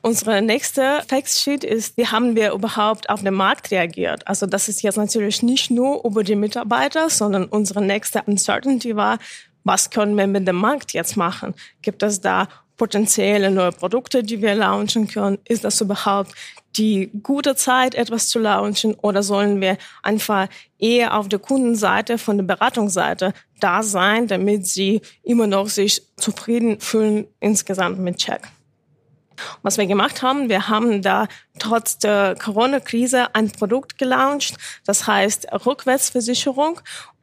Unsere 0.00 0.42
nächste 0.42 1.02
Factsheet 1.08 1.62
ist, 1.64 1.96
wie 1.96 2.06
haben 2.06 2.34
wir 2.34 2.52
überhaupt 2.52 3.08
auf 3.08 3.22
den 3.22 3.34
Markt 3.34 3.70
reagiert? 3.70 4.26
Also 4.26 4.46
das 4.46 4.68
ist 4.68 4.82
jetzt 4.82 4.96
natürlich 4.96 5.42
nicht 5.42 5.70
nur 5.70 6.04
über 6.04 6.24
die 6.24 6.36
Mitarbeiter, 6.36 7.08
sondern 7.08 7.44
unsere 7.44 7.82
nächste 7.82 8.22
Uncertainty 8.22 8.96
war, 8.96 9.18
was 9.64 9.90
können 9.90 10.16
wir 10.16 10.26
mit 10.26 10.46
dem 10.48 10.56
Markt 10.56 10.92
jetzt 10.92 11.16
machen? 11.16 11.54
Gibt 11.82 12.02
es 12.02 12.20
da 12.20 12.48
potenzielle 12.76 13.50
neue 13.50 13.70
Produkte, 13.70 14.24
die 14.24 14.42
wir 14.42 14.54
launchen 14.56 15.06
können? 15.06 15.38
Ist 15.44 15.62
das 15.62 15.80
überhaupt 15.80 16.32
die 16.76 17.10
gute 17.22 17.54
Zeit, 17.54 17.94
etwas 17.94 18.28
zu 18.28 18.38
launchen 18.38 18.94
oder 18.94 19.22
sollen 19.22 19.60
wir 19.60 19.76
einfach 20.02 20.48
eher 20.78 21.16
auf 21.16 21.28
der 21.28 21.38
Kundenseite, 21.38 22.18
von 22.18 22.38
der 22.38 22.44
Beratungsseite 22.44 23.34
da 23.60 23.82
sein, 23.82 24.26
damit 24.26 24.66
sie 24.66 25.02
immer 25.22 25.46
noch 25.46 25.68
sich 25.68 26.02
zufrieden 26.16 26.80
fühlen 26.80 27.26
insgesamt 27.40 27.98
mit 27.98 28.16
Check? 28.16 28.42
Was 29.62 29.78
wir 29.78 29.86
gemacht 29.86 30.22
haben, 30.22 30.48
wir 30.48 30.68
haben 30.68 31.02
da 31.02 31.26
trotz 31.58 31.98
der 31.98 32.36
Corona-Krise 32.40 33.34
ein 33.34 33.50
Produkt 33.50 33.98
gelauncht, 33.98 34.56
das 34.84 35.06
heißt 35.06 35.48
Rückwärtsversicherung 35.66 36.80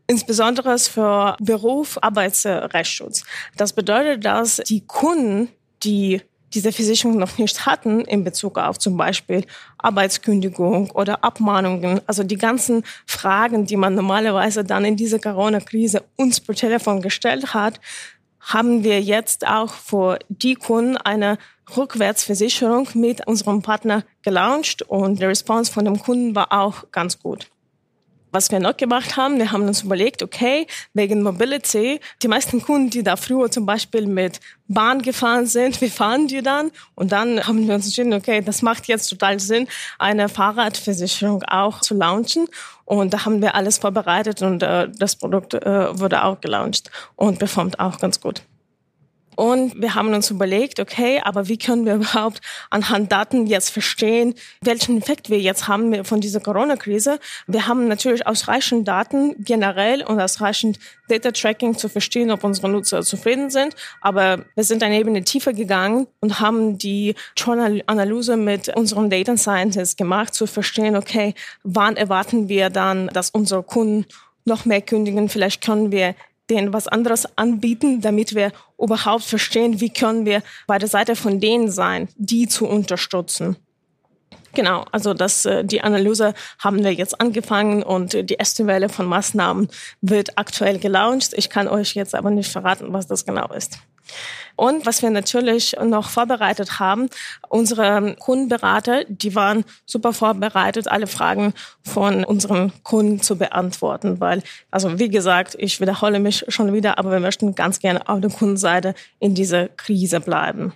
insbesondere 0.08 0.78
für 0.80 1.38
Beruf 1.40 2.00
Arbeitsrechtsschutz. 2.02 3.24
Das 3.56 3.74
bedeutet, 3.74 4.26
dass 4.26 4.58
die 4.58 4.82
Kunden, 4.86 5.50
die 5.84 6.22
diese 6.54 6.72
Versicherung 6.72 7.18
noch 7.18 7.38
nicht 7.38 7.66
hatten 7.66 8.02
in 8.02 8.24
Bezug 8.24 8.58
auf 8.58 8.80
zum 8.80 8.98
Beispiel 8.98 9.46
Arbeitskündigung 9.78 10.92
oder 10.92 11.24
Abmahnungen, 11.24 12.02
also 12.08 12.24
die 12.24 12.38
ganzen 12.38 12.84
Fragen, 13.06 13.66
die 13.66 13.78
man 13.78 13.96
normalerweise 13.96 14.64
dann 14.64 14.86
in 14.86 14.96
dieser 14.96 15.20
Corona-Krise 15.20 16.04
uns 16.16 16.40
per 16.40 16.56
Telefon 16.56 17.02
gestellt 17.02 17.54
hat, 17.54 17.80
haben 18.40 18.84
wir 18.84 19.02
jetzt 19.02 19.46
auch 19.48 19.74
für 19.74 20.20
die 20.30 20.56
Kunden 20.56 20.98
eine 20.98 21.38
Rückwärtsversicherung 21.76 22.90
mit 22.96 23.28
unserem 23.28 23.62
Partner 23.62 24.04
gelauncht 24.24 24.82
und 24.82 25.20
der 25.20 25.30
Response 25.30 25.72
von 25.72 25.86
dem 25.86 26.00
Kunden 26.00 26.36
war 26.36 26.52
auch 26.52 26.92
ganz 26.92 27.20
gut. 27.20 27.48
Was 28.32 28.52
wir 28.52 28.60
noch 28.60 28.78
gemacht 28.78 29.18
haben, 29.18 29.38
wir 29.38 29.52
haben 29.52 29.64
uns 29.64 29.82
überlegt, 29.82 30.22
okay, 30.22 30.68
wegen 30.94 31.24
Mobility, 31.24 32.00
die 32.22 32.28
meisten 32.28 32.62
Kunden, 32.62 32.90
die 32.90 33.04
da 33.04 33.16
früher 33.16 33.50
zum 33.50 33.66
Beispiel 33.66 34.06
mit 34.06 34.40
Bahn 34.68 35.02
gefahren 35.02 35.48
sind, 35.48 35.82
wie 35.82 35.90
fahren 35.90 36.28
die 36.28 36.44
dann? 36.44 36.72
Und 36.96 37.12
dann 37.12 37.46
haben 37.48 37.68
wir 37.68 37.76
uns 37.76 37.86
entschieden, 37.86 38.14
okay, 38.14 38.42
das 38.42 38.62
macht 38.62 38.88
jetzt 38.88 39.08
total 39.08 39.40
Sinn, 39.40 39.68
eine 39.98 40.30
Fahrradversicherung 40.30 41.44
auch 41.44 41.82
zu 41.82 41.96
launchen. 41.96 42.48
Und 42.86 43.14
da 43.14 43.26
haben 43.26 43.42
wir 43.42 43.56
alles 43.56 43.78
vorbereitet 43.78 44.42
und 44.42 44.64
äh, 44.64 44.90
das 44.90 45.16
Produkt 45.16 45.54
äh, 45.54 46.00
wurde 46.00 46.24
auch 46.24 46.42
gelauncht 46.42 46.90
und 47.16 47.40
performt 47.40 47.80
auch 47.80 48.00
ganz 48.00 48.20
gut. 48.20 48.44
Und 49.40 49.82
wir 49.82 49.96
haben 49.96 50.14
uns 50.14 50.30
überlegt, 50.32 50.82
okay, 50.82 51.22
aber 51.24 51.48
wie 51.48 51.58
können 51.58 51.86
wir 51.86 51.96
überhaupt 52.02 52.42
anhand 52.70 53.10
Daten 53.10 53.48
jetzt 53.48 53.70
verstehen, 53.70 54.36
welchen 54.60 54.98
Effekt 54.98 55.30
wir 55.30 55.40
jetzt 55.40 55.70
haben 55.70 56.04
von 56.04 56.20
dieser 56.20 56.42
Corona-Krise? 56.42 57.22
Wir 57.48 57.66
haben 57.66 57.88
natürlich 57.88 58.28
ausreichend 58.28 58.86
Daten 58.86 59.36
generell 59.40 60.04
und 60.04 60.20
ausreichend 60.20 60.78
Data 61.08 61.32
Tracking 61.32 61.78
zu 61.78 61.88
verstehen, 61.88 62.32
ob 62.32 62.44
unsere 62.44 62.68
Nutzer 62.68 63.02
zufrieden 63.02 63.50
sind. 63.50 63.78
Aber 64.02 64.44
wir 64.56 64.66
sind 64.66 64.84
eine 64.84 65.00
Ebene 65.00 65.24
tiefer 65.24 65.54
gegangen 65.54 66.08
und 66.20 66.42
haben 66.42 66.78
die 66.78 67.16
Analyse 67.86 68.36
mit 68.36 68.76
unseren 68.76 69.10
Data 69.10 69.38
Scientists 69.38 69.96
gemacht, 69.96 70.34
zu 70.34 70.48
verstehen, 70.48 70.98
okay, 70.98 71.34
wann 71.64 71.96
erwarten 71.96 72.50
wir 72.50 72.70
dann, 72.70 73.08
dass 73.08 73.30
unsere 73.30 73.64
Kunden 73.64 74.06
noch 74.44 74.66
mehr 74.66 74.82
kündigen? 74.82 75.30
Vielleicht 75.30 75.64
können 75.64 75.94
wir 75.94 76.14
denen 76.50 76.74
was 76.74 76.88
anderes 76.88 77.38
anbieten, 77.38 78.02
damit 78.02 78.36
wir 78.36 78.52
überhaupt 78.78 79.24
verstehen, 79.24 79.80
wie 79.82 79.90
können 79.90 80.26
wir 80.26 80.42
bei 80.68 80.78
der 80.78 80.90
Seite 80.90 81.16
von 81.16 81.40
denen 81.40 81.70
sein, 81.70 82.10
die 82.18 82.48
zu 82.48 82.68
unterstützen. 82.68 83.58
Genau, 84.54 84.86
also 84.92 85.14
das, 85.14 85.46
äh, 85.46 85.64
die 85.64 85.82
Analyse 85.82 86.34
haben 86.60 86.84
wir 86.84 86.94
jetzt 86.94 87.20
angefangen 87.22 87.84
und 87.84 88.14
die 88.14 88.36
erste 88.36 88.68
Welle 88.68 88.90
von 88.90 89.06
Maßnahmen 89.06 89.70
wird 90.02 90.38
aktuell 90.38 90.80
gelauncht. 90.80 91.34
Ich 91.36 91.50
kann 91.50 91.68
euch 91.68 91.94
jetzt 91.94 92.16
aber 92.16 92.32
nicht 92.32 92.52
verraten, 92.52 92.92
was 92.92 93.08
das 93.08 93.26
genau 93.26 93.48
ist. 93.54 93.80
Und 94.56 94.86
was 94.86 95.02
wir 95.02 95.10
natürlich 95.10 95.76
noch 95.82 96.10
vorbereitet 96.10 96.80
haben, 96.80 97.10
unsere 97.48 98.16
Kundenberater, 98.20 99.06
die 99.08 99.34
waren 99.34 99.64
super 99.86 100.12
vorbereitet, 100.12 100.90
alle 100.90 101.08
Fragen 101.08 101.54
von 101.82 102.26
unseren 102.26 102.74
Kunden 102.84 103.22
zu 103.22 103.38
beantworten, 103.38 104.20
weil, 104.20 104.44
also 104.70 105.00
wie 105.00 105.10
gesagt, 105.10 105.56
ich 105.58 105.80
wiederhole 105.80 106.20
mich 106.20 106.44
schon 106.50 106.74
wieder, 106.74 106.98
aber 106.98 107.12
wir 107.12 107.22
möchten 107.22 107.56
ganz 107.56 107.80
gerne 107.80 108.10
auf 108.10 108.20
der 108.20 108.32
Kundenseite 108.32 108.96
in 109.20 109.34
dieser 109.34 109.70
Krise 109.70 110.20
bleiben. 110.20 110.74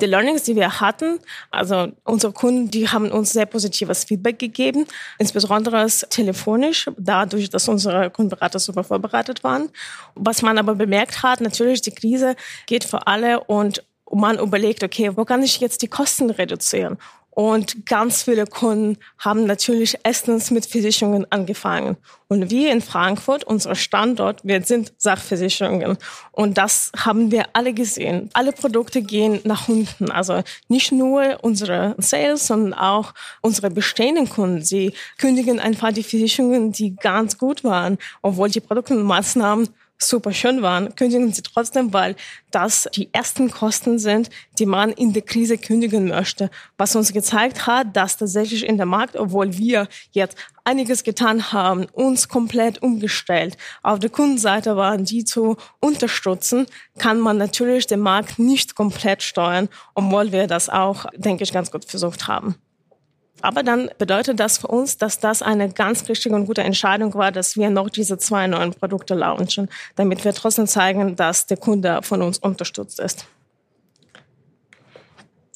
Die 0.00 0.06
Learnings, 0.06 0.42
die 0.42 0.56
wir 0.56 0.80
hatten, 0.80 1.20
also 1.50 1.92
unsere 2.02 2.32
Kunden, 2.32 2.70
die 2.70 2.88
haben 2.88 3.10
uns 3.10 3.32
sehr 3.32 3.46
positives 3.46 4.04
Feedback 4.04 4.38
gegeben, 4.38 4.86
insbesondere 5.18 5.86
telefonisch, 6.10 6.90
dadurch, 6.96 7.48
dass 7.48 7.68
unsere 7.68 8.10
Kundenberater 8.10 8.58
super 8.58 8.82
vorbereitet 8.82 9.44
waren. 9.44 9.70
Was 10.14 10.42
man 10.42 10.58
aber 10.58 10.74
bemerkt 10.74 11.22
hat, 11.22 11.40
natürlich, 11.40 11.80
die 11.80 11.94
Krise 11.94 12.34
geht 12.66 12.84
für 12.84 13.06
alle 13.06 13.44
und 13.44 13.84
man 14.12 14.38
überlegt, 14.38 14.82
okay, 14.82 15.16
wo 15.16 15.24
kann 15.24 15.42
ich 15.42 15.60
jetzt 15.60 15.82
die 15.82 15.88
Kosten 15.88 16.30
reduzieren? 16.30 16.98
Und 17.34 17.84
ganz 17.84 18.22
viele 18.22 18.46
Kunden 18.46 18.96
haben 19.18 19.44
natürlich 19.44 19.98
erstens 20.04 20.52
mit 20.52 20.66
Versicherungen 20.66 21.26
angefangen. 21.30 21.96
Und 22.28 22.50
wir 22.50 22.70
in 22.70 22.80
Frankfurt, 22.80 23.42
unser 23.42 23.74
Standort, 23.74 24.40
wir 24.44 24.62
sind 24.62 24.92
Sachversicherungen. 24.98 25.98
Und 26.30 26.58
das 26.58 26.92
haben 26.96 27.32
wir 27.32 27.46
alle 27.52 27.74
gesehen. 27.74 28.30
Alle 28.34 28.52
Produkte 28.52 29.02
gehen 29.02 29.40
nach 29.42 29.68
unten. 29.68 30.12
Also 30.12 30.42
nicht 30.68 30.92
nur 30.92 31.38
unsere 31.42 31.96
Sales, 31.98 32.46
sondern 32.46 32.72
auch 32.72 33.12
unsere 33.40 33.68
bestehenden 33.68 34.28
Kunden. 34.28 34.62
Sie 34.62 34.92
kündigen 35.18 35.58
einfach 35.58 35.92
die 35.92 36.04
Versicherungen, 36.04 36.70
die 36.70 36.94
ganz 36.94 37.36
gut 37.36 37.64
waren, 37.64 37.98
obwohl 38.22 38.48
die 38.48 38.60
Produkte 38.60 38.96
und 38.96 39.02
Maßnahmen 39.02 39.68
super 39.98 40.32
schön 40.32 40.62
waren, 40.62 40.94
kündigen 40.94 41.32
sie 41.32 41.42
trotzdem, 41.42 41.92
weil 41.92 42.16
das 42.50 42.88
die 42.94 43.08
ersten 43.12 43.50
Kosten 43.50 43.98
sind, 43.98 44.30
die 44.58 44.66
man 44.66 44.90
in 44.90 45.12
der 45.12 45.22
Krise 45.22 45.58
kündigen 45.58 46.08
möchte. 46.08 46.50
Was 46.76 46.96
uns 46.96 47.12
gezeigt 47.12 47.66
hat, 47.66 47.96
dass 47.96 48.16
tatsächlich 48.16 48.66
in 48.66 48.76
der 48.76 48.86
Markt, 48.86 49.16
obwohl 49.16 49.56
wir 49.56 49.88
jetzt 50.12 50.36
einiges 50.64 51.04
getan 51.04 51.52
haben, 51.52 51.86
uns 51.92 52.28
komplett 52.28 52.82
umgestellt, 52.82 53.56
auf 53.82 53.98
der 53.98 54.10
Kundenseite 54.10 54.76
waren, 54.76 55.04
die 55.04 55.24
zu 55.24 55.56
unterstützen, 55.80 56.66
kann 56.98 57.20
man 57.20 57.36
natürlich 57.36 57.86
den 57.86 58.00
Markt 58.00 58.38
nicht 58.38 58.74
komplett 58.74 59.22
steuern, 59.22 59.68
obwohl 59.94 60.32
wir 60.32 60.46
das 60.46 60.68
auch, 60.68 61.06
denke 61.16 61.44
ich, 61.44 61.52
ganz 61.52 61.70
gut 61.70 61.84
versucht 61.84 62.28
haben. 62.28 62.56
Aber 63.44 63.62
dann 63.62 63.90
bedeutet 63.98 64.40
das 64.40 64.56
für 64.56 64.68
uns, 64.68 64.96
dass 64.96 65.18
das 65.18 65.42
eine 65.42 65.68
ganz 65.68 66.08
richtige 66.08 66.34
und 66.34 66.46
gute 66.46 66.62
Entscheidung 66.62 67.12
war, 67.12 67.30
dass 67.30 67.58
wir 67.58 67.68
noch 67.68 67.90
diese 67.90 68.16
zwei 68.16 68.46
neuen 68.46 68.72
Produkte 68.72 69.14
launchen, 69.14 69.68
damit 69.96 70.24
wir 70.24 70.32
trotzdem 70.32 70.66
zeigen, 70.66 71.14
dass 71.14 71.44
der 71.44 71.58
Kunde 71.58 72.00
von 72.00 72.22
uns 72.22 72.38
unterstützt 72.38 73.00
ist. 73.00 73.26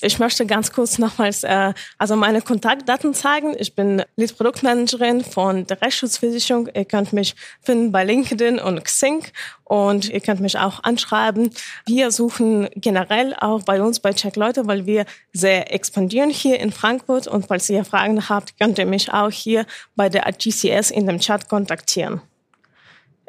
Ich 0.00 0.20
möchte 0.20 0.46
ganz 0.46 0.72
kurz 0.72 0.98
nochmals 0.98 1.42
äh, 1.42 1.72
also 1.98 2.14
meine 2.14 2.40
Kontaktdaten 2.40 3.14
zeigen. 3.14 3.56
Ich 3.58 3.74
bin 3.74 4.04
Lead 4.14 4.36
Produktmanagerin 4.36 5.24
von 5.24 5.66
der 5.66 5.82
Rechtsschutzversicherung. 5.82 6.68
Ihr 6.72 6.84
könnt 6.84 7.12
mich 7.12 7.34
finden 7.62 7.90
bei 7.90 8.04
LinkedIn 8.04 8.60
und 8.60 8.84
Xing 8.84 9.24
und 9.64 10.08
ihr 10.08 10.20
könnt 10.20 10.40
mich 10.40 10.56
auch 10.56 10.84
anschreiben. 10.84 11.50
Wir 11.86 12.12
suchen 12.12 12.68
generell 12.76 13.34
auch 13.40 13.64
bei 13.64 13.82
uns 13.82 13.98
bei 13.98 14.12
Check 14.12 14.36
Leute, 14.36 14.68
weil 14.68 14.86
wir 14.86 15.04
sehr 15.32 15.74
expandieren 15.74 16.30
hier 16.30 16.60
in 16.60 16.70
Frankfurt 16.70 17.26
und 17.26 17.48
falls 17.48 17.68
ihr 17.68 17.84
Fragen 17.84 18.28
habt, 18.28 18.56
könnt 18.56 18.78
ihr 18.78 18.86
mich 18.86 19.12
auch 19.12 19.32
hier 19.32 19.66
bei 19.96 20.08
der 20.08 20.22
GCS 20.30 20.92
in 20.92 21.08
dem 21.08 21.18
Chat 21.18 21.48
kontaktieren. 21.48 22.20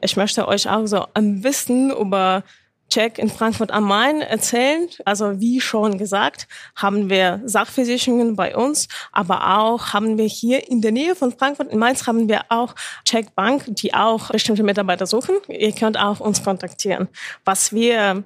Ich 0.01 0.15
möchte 0.15 0.47
euch 0.47 0.69
auch 0.69 0.85
so 0.85 1.07
ein 1.15 1.41
bisschen 1.41 1.89
über 1.89 2.43
Check 2.89 3.17
in 3.17 3.29
Frankfurt 3.29 3.71
am 3.71 3.85
Main 3.85 4.21
erzählen. 4.21 4.87
Also 5.05 5.39
wie 5.39 5.61
schon 5.61 5.97
gesagt, 5.97 6.47
haben 6.75 7.09
wir 7.09 7.41
Sachversicherungen 7.45 8.35
bei 8.35 8.55
uns, 8.55 8.87
aber 9.11 9.57
auch 9.57 9.93
haben 9.93 10.17
wir 10.17 10.25
hier 10.25 10.67
in 10.69 10.81
der 10.81 10.91
Nähe 10.91 11.15
von 11.15 11.31
Frankfurt 11.31 11.71
in 11.71 11.79
Mainz 11.79 12.07
haben 12.07 12.27
wir 12.27 12.41
auch 12.49 12.75
Check 13.05 13.35
Bank, 13.35 13.63
die 13.67 13.93
auch 13.93 14.29
bestimmte 14.29 14.63
Mitarbeiter 14.63 15.05
suchen. 15.05 15.35
Ihr 15.47 15.71
könnt 15.71 15.99
auch 15.99 16.19
uns 16.19 16.43
kontaktieren. 16.43 17.07
Was 17.45 17.73
wir 17.73 18.23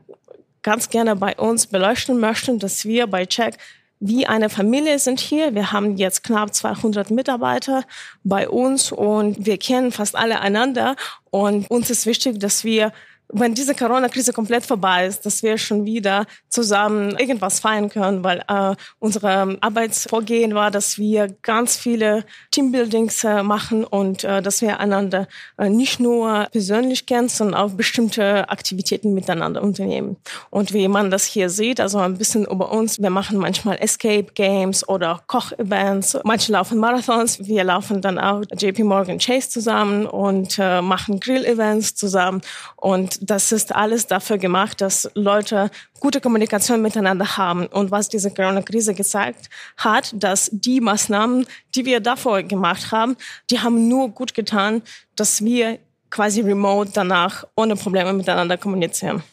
ganz 0.61 0.89
gerne 0.89 1.15
bei 1.15 1.35
uns 1.35 1.67
beleuchten 1.67 2.19
möchten, 2.19 2.59
dass 2.59 2.85
wir 2.85 3.07
bei 3.07 3.25
Check 3.25 3.57
wie 4.05 4.27
eine 4.27 4.49
Familie 4.49 4.99
sind 4.99 5.21
hier. 5.21 5.55
Wir 5.55 5.71
haben 5.71 5.95
jetzt 5.95 6.23
knapp 6.25 6.53
200 6.53 7.09
Mitarbeiter 7.09 7.85
bei 8.25 8.49
uns 8.49 8.91
und 8.91 9.45
wir 9.45 9.57
kennen 9.57 9.93
fast 9.93 10.17
alle 10.17 10.41
einander. 10.41 10.97
Und 11.29 11.71
uns 11.71 11.89
ist 11.89 12.05
wichtig, 12.05 12.37
dass 12.39 12.65
wir 12.65 12.91
wenn 13.29 13.53
diese 13.53 13.73
Corona-Krise 13.73 14.33
komplett 14.33 14.65
vorbei 14.65 15.07
ist, 15.07 15.25
dass 15.25 15.43
wir 15.43 15.57
schon 15.57 15.85
wieder 15.85 16.25
zusammen 16.49 17.17
irgendwas 17.17 17.59
feiern 17.59 17.89
können, 17.89 18.23
weil 18.23 18.43
äh, 18.47 18.75
unsere 18.99 19.57
Arbeitsvorgehen 19.61 20.53
war, 20.55 20.71
dass 20.71 20.97
wir 20.97 21.35
ganz 21.41 21.75
viele 21.75 22.25
Teambuildings 22.51 23.23
äh, 23.23 23.43
machen 23.43 23.83
und 23.83 24.23
äh, 24.23 24.41
dass 24.41 24.61
wir 24.61 24.79
einander 24.79 25.27
äh, 25.57 25.69
nicht 25.69 25.99
nur 25.99 26.47
persönlich 26.51 27.05
kennen, 27.05 27.29
sondern 27.29 27.59
auch 27.59 27.71
bestimmte 27.71 28.49
Aktivitäten 28.49 29.13
miteinander 29.13 29.61
unternehmen. 29.61 30.17
Und 30.49 30.73
wie 30.73 30.87
man 30.87 31.09
das 31.09 31.25
hier 31.25 31.49
sieht, 31.49 31.79
also 31.79 31.99
ein 31.99 32.17
bisschen 32.17 32.45
über 32.45 32.71
uns, 32.71 33.01
wir 33.01 33.09
machen 33.09 33.37
manchmal 33.37 33.77
Escape 33.79 34.27
Games 34.35 34.87
oder 34.87 35.21
Koch-Events, 35.27 36.19
manche 36.23 36.51
laufen 36.51 36.77
Marathons, 36.77 37.45
wir 37.47 37.63
laufen 37.63 38.01
dann 38.01 38.19
auch 38.19 38.43
JP 38.55 38.83
Morgan 38.83 39.17
Chase 39.17 39.49
zusammen 39.49 40.05
und 40.05 40.57
äh, 40.59 40.81
machen 40.81 41.19
Grill-Events 41.19 41.95
zusammen. 41.95 42.41
Und 42.75 43.12
das 43.21 43.51
ist 43.51 43.73
alles 43.73 44.07
dafür 44.07 44.37
gemacht, 44.37 44.81
dass 44.81 45.09
Leute 45.13 45.69
gute 45.99 46.21
Kommunikation 46.21 46.81
miteinander 46.81 47.37
haben. 47.37 47.67
Und 47.67 47.91
was 47.91 48.09
diese 48.09 48.31
Corona-Krise 48.31 48.93
gezeigt 48.93 49.49
hat, 49.77 50.11
dass 50.15 50.49
die 50.51 50.81
Maßnahmen, 50.81 51.45
die 51.75 51.85
wir 51.85 51.99
davor 51.99 52.43
gemacht 52.43 52.91
haben, 52.91 53.15
die 53.49 53.59
haben 53.59 53.87
nur 53.87 54.09
gut 54.09 54.33
getan, 54.33 54.81
dass 55.15 55.43
wir 55.43 55.79
quasi 56.09 56.41
remote 56.41 56.91
danach 56.93 57.45
ohne 57.55 57.75
Probleme 57.75 58.13
miteinander 58.13 58.57
kommunizieren. 58.57 59.23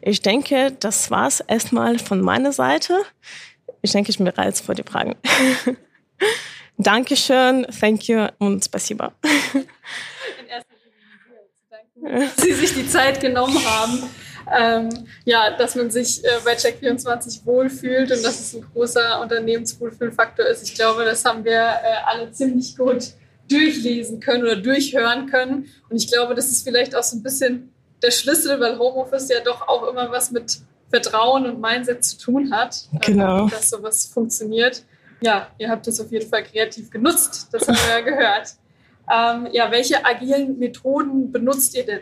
Ich 0.00 0.20
denke, 0.20 0.72
das 0.78 1.10
war's 1.10 1.40
erstmal 1.40 1.98
von 1.98 2.20
meiner 2.20 2.52
Seite. 2.52 3.02
Ich 3.82 3.92
denke, 3.92 4.10
ich 4.10 4.18
bin 4.18 4.26
bereit 4.26 4.56
für 4.58 4.74
die 4.74 4.82
Fragen. 4.82 5.16
Dankeschön, 6.78 7.66
thank 7.80 8.08
you 8.08 8.26
und 8.38 8.64
spasiba. 8.64 9.12
Sie 12.36 12.52
sich 12.52 12.74
die 12.74 12.88
Zeit 12.88 13.20
genommen 13.20 13.58
haben. 13.64 14.02
Ähm, 14.48 15.06
ja, 15.24 15.56
dass 15.56 15.74
man 15.74 15.90
sich 15.90 16.24
äh, 16.24 16.28
bei 16.44 16.54
Check24 16.54 17.44
wohlfühlt 17.44 18.12
und 18.12 18.24
dass 18.24 18.38
es 18.38 18.54
ein 18.54 18.64
großer 18.72 19.20
Unternehmenswohlfühlfaktor 19.20 20.46
ist. 20.46 20.62
Ich 20.62 20.74
glaube, 20.76 21.04
das 21.04 21.24
haben 21.24 21.44
wir 21.44 21.52
äh, 21.52 21.80
alle 22.06 22.30
ziemlich 22.30 22.76
gut 22.76 23.14
durchlesen 23.50 24.20
können 24.20 24.44
oder 24.44 24.56
durchhören 24.56 25.26
können. 25.26 25.68
Und 25.88 25.96
ich 25.96 26.10
glaube, 26.10 26.34
das 26.34 26.48
ist 26.48 26.62
vielleicht 26.62 26.94
auch 26.94 27.02
so 27.02 27.16
ein 27.16 27.24
bisschen 27.24 27.72
der 28.02 28.12
Schlüssel, 28.12 28.60
weil 28.60 28.78
Homeoffice 28.78 29.28
ja 29.28 29.40
doch 29.40 29.66
auch 29.66 29.88
immer 29.88 30.10
was 30.10 30.30
mit 30.30 30.60
Vertrauen 30.90 31.46
und 31.46 31.60
Mindset 31.60 32.04
zu 32.04 32.18
tun 32.18 32.52
hat, 32.52 32.88
genau. 33.00 33.46
äh, 33.46 33.50
dass 33.50 33.70
sowas 33.70 34.06
funktioniert. 34.06 34.84
Ja, 35.20 35.48
ihr 35.58 35.70
habt 35.70 35.86
das 35.86 36.00
auf 36.00 36.12
jeden 36.12 36.28
Fall 36.28 36.44
kreativ 36.44 36.90
genutzt, 36.90 37.48
das 37.50 37.66
haben 37.66 37.76
wir 37.76 37.98
ja 37.98 38.00
gehört. 38.00 38.54
Ähm, 39.10 39.48
ja, 39.52 39.70
welche 39.70 40.04
agilen 40.04 40.58
Methoden 40.58 41.30
benutzt 41.30 41.76
ihr 41.76 41.84
denn? 41.84 42.00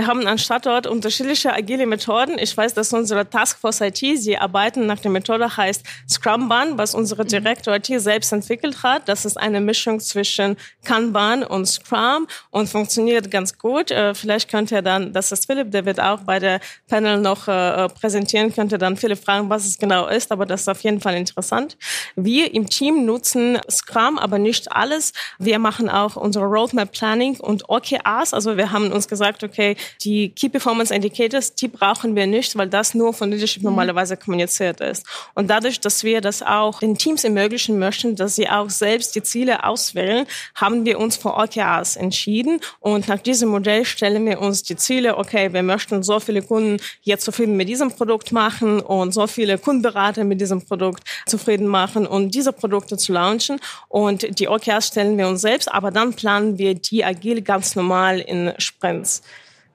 Wir 0.00 0.06
haben 0.06 0.26
an 0.26 0.38
Standort 0.38 0.86
unterschiedliche 0.86 1.52
agile 1.52 1.84
Methoden. 1.84 2.38
Ich 2.38 2.56
weiß, 2.56 2.72
dass 2.72 2.90
unsere 2.94 3.28
Taskforce 3.28 3.82
IT, 3.82 3.98
sie 3.98 4.38
arbeiten 4.38 4.86
nach 4.86 4.98
der 4.98 5.10
Methode 5.10 5.54
heißt 5.54 5.84
Scrumban, 6.08 6.78
was 6.78 6.94
unsere 6.94 7.26
Direktor 7.26 7.74
IT 7.76 7.88
selbst 8.00 8.32
entwickelt 8.32 8.82
hat. 8.82 9.10
Das 9.10 9.26
ist 9.26 9.36
eine 9.36 9.60
Mischung 9.60 10.00
zwischen 10.00 10.56
Kanban 10.84 11.42
und 11.42 11.66
Scrum 11.66 12.26
und 12.48 12.70
funktioniert 12.70 13.30
ganz 13.30 13.58
gut. 13.58 13.90
Äh, 13.90 14.14
vielleicht 14.14 14.50
könnte 14.50 14.76
er 14.76 14.80
dann, 14.80 15.12
das 15.12 15.32
ist 15.32 15.44
Philipp, 15.44 15.70
der 15.70 15.84
wird 15.84 16.00
auch 16.00 16.20
bei 16.20 16.38
der 16.38 16.60
Panel 16.88 17.18
noch 17.18 17.46
äh, 17.46 17.88
präsentieren, 17.90 18.54
könnte 18.54 18.78
dann 18.78 18.96
viele 18.96 19.16
fragen, 19.16 19.50
was 19.50 19.66
es 19.66 19.76
genau 19.76 20.06
ist, 20.06 20.32
aber 20.32 20.46
das 20.46 20.62
ist 20.62 20.68
auf 20.68 20.80
jeden 20.80 21.02
Fall 21.02 21.14
interessant. 21.14 21.76
Wir 22.16 22.54
im 22.54 22.70
Team 22.70 23.04
nutzen 23.04 23.58
Scrum, 23.70 24.18
aber 24.18 24.38
nicht 24.38 24.72
alles. 24.72 25.12
Wir 25.38 25.58
machen 25.58 25.90
auch 25.90 26.16
unsere 26.16 26.46
Roadmap 26.46 26.90
Planning 26.90 27.38
und 27.38 27.68
OKRs. 27.68 28.32
Also 28.32 28.56
wir 28.56 28.72
haben 28.72 28.90
uns 28.92 29.06
gesagt, 29.06 29.44
okay, 29.44 29.76
die 30.02 30.30
Key 30.30 30.48
Performance 30.48 30.94
Indicators, 30.94 31.54
die 31.54 31.68
brauchen 31.68 32.14
wir 32.16 32.26
nicht, 32.26 32.56
weil 32.56 32.68
das 32.68 32.94
nur 32.94 33.12
von 33.12 33.30
Leadership 33.30 33.62
mhm. 33.62 33.70
normalerweise 33.70 34.16
kommuniziert 34.16 34.80
ist. 34.80 35.04
Und 35.34 35.48
dadurch, 35.48 35.80
dass 35.80 36.04
wir 36.04 36.20
das 36.20 36.42
auch 36.42 36.80
den 36.80 36.96
Teams 36.96 37.24
ermöglichen 37.24 37.78
möchten, 37.78 38.16
dass 38.16 38.36
sie 38.36 38.48
auch 38.48 38.70
selbst 38.70 39.14
die 39.14 39.22
Ziele 39.22 39.64
auswählen, 39.64 40.26
haben 40.54 40.84
wir 40.84 40.98
uns 40.98 41.16
für 41.16 41.34
OKRs 41.34 41.96
entschieden. 41.96 42.60
Und 42.80 43.08
nach 43.08 43.20
diesem 43.20 43.48
Modell 43.50 43.84
stellen 43.84 44.24
wir 44.26 44.40
uns 44.40 44.62
die 44.62 44.76
Ziele, 44.76 45.16
okay, 45.16 45.52
wir 45.52 45.62
möchten 45.62 46.02
so 46.02 46.20
viele 46.20 46.42
Kunden 46.42 46.78
jetzt 47.02 47.24
zufrieden 47.24 47.56
mit 47.56 47.68
diesem 47.68 47.90
Produkt 47.92 48.32
machen 48.32 48.80
und 48.80 49.12
so 49.12 49.26
viele 49.26 49.58
Kundenberater 49.58 50.24
mit 50.24 50.40
diesem 50.40 50.64
Produkt 50.64 51.04
zufrieden 51.26 51.66
machen 51.66 52.06
und 52.06 52.34
diese 52.34 52.52
Produkte 52.52 52.96
zu 52.96 53.12
launchen. 53.12 53.60
Und 53.88 54.38
die 54.38 54.48
OKRs 54.48 54.88
stellen 54.88 55.18
wir 55.18 55.28
uns 55.28 55.42
selbst, 55.42 55.70
aber 55.70 55.90
dann 55.90 56.14
planen 56.14 56.58
wir 56.58 56.74
die 56.74 57.04
agil 57.04 57.42
ganz 57.42 57.76
normal 57.76 58.20
in 58.20 58.52
Sprints. 58.58 59.22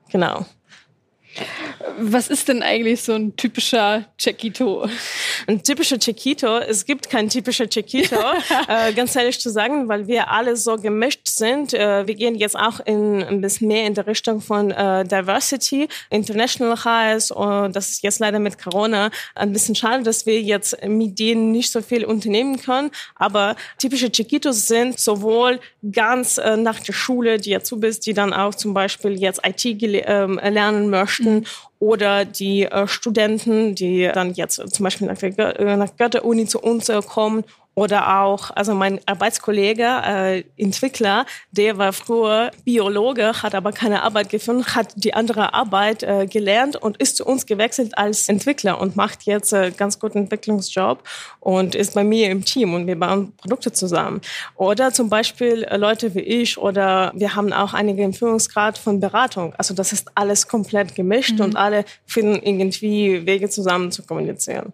Genau. 0.10 0.46
Was 1.98 2.30
ist 2.30 2.48
denn 2.48 2.62
eigentlich 2.62 3.02
so 3.02 3.14
ein 3.14 3.36
typischer 3.36 4.06
Chiquito? 4.18 4.88
Ein 5.48 5.64
typischer 5.64 6.00
Chiquito, 6.00 6.58
es 6.60 6.86
gibt 6.86 7.10
kein 7.10 7.30
typischer 7.30 7.70
Chiquito, 7.70 8.16
äh, 8.68 8.94
ganz 8.94 9.16
ehrlich 9.16 9.40
zu 9.40 9.50
sagen, 9.50 9.88
weil 9.90 10.08
wir 10.08 10.30
alle 10.30 10.56
so 10.56 10.78
gemischt 10.78 11.28
sind. 11.28 11.74
Äh, 11.74 12.08
wir 12.08 12.16
gehen 12.16 12.36
jetzt 12.36 12.58
auch 12.58 12.80
in, 12.82 13.24
ein 13.24 13.42
bisschen 13.42 13.68
mehr 13.68 13.86
in 13.86 13.94
der 13.94 14.08
Richtung 14.08 14.42
von 14.42 14.72
äh, 14.72 15.04
Diversity, 15.06 15.88
International 16.10 16.84
Highs. 16.84 17.32
Und 17.32 17.76
das 17.76 17.92
ist 17.92 18.04
jetzt 18.04 18.20
leider 18.20 18.40
mit 18.40 18.58
Corona 18.62 19.10
ein 19.36 19.52
bisschen 19.52 19.76
schade, 19.76 20.04
dass 20.04 20.26
wir 20.26 20.42
jetzt 20.42 20.78
mit 20.86 21.20
denen 21.20 21.52
nicht 21.52 21.72
so 21.72 21.82
viel 21.82 22.06
unternehmen 22.06 22.62
können. 22.62 22.92
Aber 23.16 23.56
typische 23.78 24.10
Chiquitos 24.10 24.68
sind 24.68 25.00
sowohl 25.00 25.60
ganz 25.92 26.38
äh, 26.38 26.56
nach 26.56 26.80
der 26.80 26.94
Schule, 26.94 27.40
die 27.40 27.56
Azubis, 27.56 28.00
die 28.00 28.14
dann 28.14 28.34
auch 28.34 28.56
zum 28.56 28.74
Beispiel 28.74 29.20
jetzt 29.20 29.42
IT 29.46 29.66
äh, 29.66 30.50
lernen 30.50 30.90
möchten 30.90 31.25
mhm 31.26 31.44
oder 31.86 32.26
die 32.26 32.64
äh, 32.64 32.88
Studenten, 32.88 33.76
die 33.76 34.10
dann 34.12 34.34
jetzt 34.34 34.56
zum 34.56 34.84
Beispiel 34.84 35.08
nach 35.08 35.18
der, 35.18 35.60
äh, 35.60 35.78
nach 35.78 35.96
Goethe-Uni 35.98 36.48
zu 36.48 36.60
uns 36.60 36.90
äh, 36.90 37.00
kommen 37.02 37.44
oder 37.76 38.22
auch, 38.22 38.52
also 38.52 38.74
mein 38.74 39.00
Arbeitskollege, 39.06 39.84
äh, 39.84 40.44
Entwickler, 40.58 41.26
der 41.52 41.78
war 41.78 41.92
früher 41.92 42.52
Biologe, 42.64 43.44
hat 43.44 43.54
aber 43.54 43.74
keine 43.74 44.04
Arbeit 44.04 44.30
gefunden, 44.30 44.66
hat 44.66 44.94
die 44.96 45.14
andere 45.14 45.54
Arbeit 45.54 46.02
äh, 46.02 46.26
gelernt 46.26 46.78
und 46.78 46.98
ist 46.98 47.18
zu 47.18 47.26
uns 47.26 47.46
gewechselt 47.46 47.98
als 47.98 48.30
Entwickler 48.30 48.80
und 48.80 48.96
macht 48.96 49.24
jetzt 49.24 49.52
äh, 49.52 49.72
ganz 49.72 50.00
guten 50.00 50.20
Entwicklungsjob 50.20 51.04
und 51.42 51.76
ist 51.76 51.96
bei 51.96 52.06
mir 52.06 52.30
im 52.32 52.46
Team 52.46 52.74
und 52.74 52.88
wir 52.88 52.98
bauen 52.98 53.34
Produkte 53.36 53.74
zusammen. 53.74 54.22
Oder 54.56 54.94
zum 54.94 55.10
Beispiel 55.10 55.64
äh, 55.64 55.76
Leute 55.76 56.16
wie 56.16 56.22
ich 56.22 56.58
oder 56.58 57.12
wir 57.14 57.36
haben 57.36 57.52
auch 57.52 57.74
einige 57.74 58.04
im 58.04 58.14
Führungsgrad 58.14 58.78
von 58.78 59.02
Beratung. 59.02 59.54
Also 59.58 59.74
das 59.74 59.92
ist 59.92 60.10
alles 60.16 60.48
komplett 60.48 60.96
gemischt 60.96 61.40
mhm. 61.40 61.42
und 61.42 61.56
alle 61.58 61.84
finden 62.06 62.42
irgendwie 62.42 63.26
Wege 63.26 63.50
zusammen 63.50 63.92
zu 63.92 64.04
kommunizieren. 64.04 64.72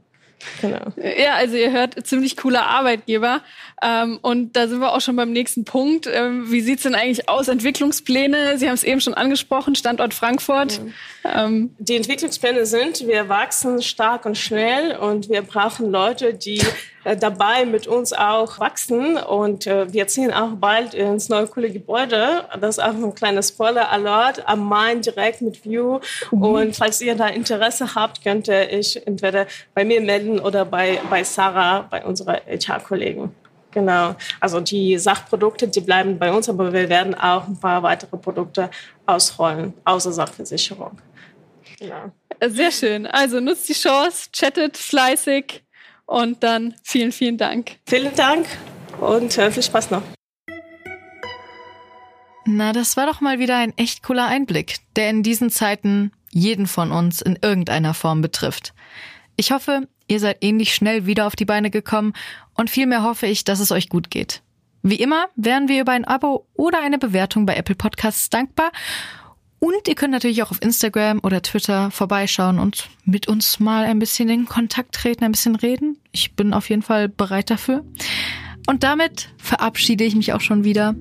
Genau. 0.61 0.93
Ja, 0.97 1.35
also 1.35 1.55
ihr 1.55 1.71
hört, 1.71 2.05
ziemlich 2.05 2.37
cooler 2.37 2.65
Arbeitgeber. 2.65 3.41
Ähm, 3.81 4.19
und 4.21 4.55
da 4.55 4.67
sind 4.67 4.79
wir 4.79 4.93
auch 4.93 5.01
schon 5.01 5.15
beim 5.15 5.31
nächsten 5.31 5.65
Punkt. 5.65 6.07
Ähm, 6.11 6.51
wie 6.51 6.61
sieht's 6.61 6.83
denn 6.83 6.95
eigentlich 6.95 7.29
aus? 7.29 7.47
Entwicklungspläne? 7.47 8.57
Sie 8.57 8.67
haben 8.67 8.75
es 8.75 8.83
eben 8.83 9.01
schon 9.01 9.13
angesprochen, 9.13 9.75
Standort 9.75 10.13
Frankfurt. 10.13 10.81
Ja. 11.23 11.45
Ähm, 11.45 11.75
die 11.79 11.95
Entwicklungspläne 11.95 12.65
sind, 12.65 13.07
wir 13.07 13.29
wachsen 13.29 13.81
stark 13.81 14.25
und 14.25 14.37
schnell 14.37 14.95
und 14.97 15.29
wir 15.29 15.41
brauchen 15.41 15.91
Leute, 15.91 16.33
die 16.33 16.61
dabei 17.03 17.65
mit 17.65 17.87
uns 17.87 18.13
auch 18.13 18.59
wachsen. 18.59 19.17
Und 19.17 19.67
äh, 19.67 19.91
wir 19.91 20.07
ziehen 20.07 20.33
auch 20.33 20.51
bald 20.55 20.93
ins 20.93 21.29
neue 21.29 21.47
coole 21.47 21.71
Gebäude. 21.71 22.45
Das 22.59 22.77
ist 22.77 22.83
auch 22.83 22.93
ein 22.93 23.15
kleines 23.15 23.49
Spoiler-Alert 23.49 24.47
am 24.47 24.67
Main 24.67 25.01
direkt 25.01 25.41
mit 25.41 25.63
View. 25.65 25.99
Mhm. 26.31 26.43
Und 26.43 26.75
falls 26.75 27.01
ihr 27.01 27.15
da 27.15 27.27
Interesse 27.27 27.95
habt, 27.95 28.23
könnte 28.23 28.67
ich 28.71 29.05
entweder 29.07 29.47
bei 29.73 29.83
mir 29.83 30.01
melden 30.01 30.39
oder 30.39 30.65
bei, 30.65 30.99
bei 31.09 31.23
Sarah, 31.23 31.87
bei 31.89 32.05
unserer 32.05 32.41
HR-Kollegen. 32.45 33.33
Genau. 33.71 34.15
Also 34.39 34.59
die 34.59 34.97
Sachprodukte, 34.97 35.67
die 35.67 35.79
bleiben 35.79 36.19
bei 36.19 36.31
uns, 36.31 36.49
aber 36.49 36.73
wir 36.73 36.89
werden 36.89 37.15
auch 37.15 37.47
ein 37.47 37.59
paar 37.59 37.81
weitere 37.83 38.17
Produkte 38.17 38.69
ausrollen, 39.05 39.73
außer 39.85 40.11
Sachversicherung. 40.11 40.97
Genau. 41.79 42.11
Sehr 42.47 42.71
schön. 42.71 43.07
Also 43.07 43.39
nutzt 43.39 43.69
die 43.69 43.73
Chance, 43.73 44.29
chattet 44.33 44.77
fleißig 44.77 45.63
und 46.11 46.43
dann 46.43 46.75
vielen, 46.83 47.11
vielen 47.11 47.37
Dank. 47.37 47.77
Vielen 47.87 48.13
Dank 48.15 48.45
und 48.99 49.37
äh, 49.37 49.49
viel 49.49 49.63
Spaß 49.63 49.91
noch. 49.91 50.03
Na, 52.45 52.73
das 52.73 52.97
war 52.97 53.05
doch 53.05 53.21
mal 53.21 53.39
wieder 53.39 53.57
ein 53.57 53.73
echt 53.77 54.03
cooler 54.03 54.27
Einblick, 54.27 54.77
der 54.95 55.09
in 55.09 55.23
diesen 55.23 55.49
Zeiten 55.49 56.11
jeden 56.29 56.67
von 56.67 56.91
uns 56.91 57.21
in 57.21 57.39
irgendeiner 57.41 57.93
Form 57.93 58.21
betrifft. 58.21 58.73
Ich 59.37 59.51
hoffe, 59.51 59.87
ihr 60.07 60.19
seid 60.19 60.37
ähnlich 60.41 60.75
schnell 60.75 61.05
wieder 61.05 61.27
auf 61.27 61.35
die 61.35 61.45
Beine 61.45 61.69
gekommen 61.69 62.13
und 62.55 62.69
vielmehr 62.69 63.03
hoffe 63.03 63.27
ich, 63.27 63.45
dass 63.45 63.59
es 63.59 63.71
euch 63.71 63.87
gut 63.87 64.09
geht. 64.09 64.41
Wie 64.83 64.95
immer 64.95 65.27
wären 65.35 65.69
wir 65.69 65.79
über 65.79 65.93
ein 65.93 66.05
Abo 66.05 66.47
oder 66.55 66.81
eine 66.81 66.97
Bewertung 66.97 67.45
bei 67.45 67.55
Apple 67.55 67.75
Podcasts 67.75 68.29
dankbar 68.29 68.71
und 69.61 69.87
ihr 69.87 69.93
könnt 69.93 70.11
natürlich 70.11 70.41
auch 70.41 70.49
auf 70.49 70.61
Instagram 70.61 71.19
oder 71.21 71.43
Twitter 71.43 71.91
vorbeischauen 71.91 72.57
und 72.57 72.89
mit 73.05 73.27
uns 73.27 73.59
mal 73.59 73.85
ein 73.85 73.99
bisschen 73.99 74.27
in 74.27 74.47
Kontakt 74.47 74.95
treten, 74.95 75.23
ein 75.23 75.31
bisschen 75.31 75.55
reden. 75.55 75.97
Ich 76.11 76.33
bin 76.33 76.53
auf 76.53 76.69
jeden 76.69 76.81
Fall 76.81 77.07
bereit 77.07 77.51
dafür. 77.51 77.85
Und 78.67 78.83
damit 78.83 79.29
verabschiede 79.37 80.03
ich 80.03 80.15
mich 80.15 80.33
auch 80.33 80.41
schon 80.41 80.63
wieder. 80.63 80.95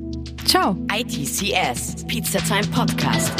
Ciao. 0.45 0.77
ITCS, 0.93 2.07
Pizza 2.07 2.39
Time 2.41 2.67
Podcast. 2.67 3.33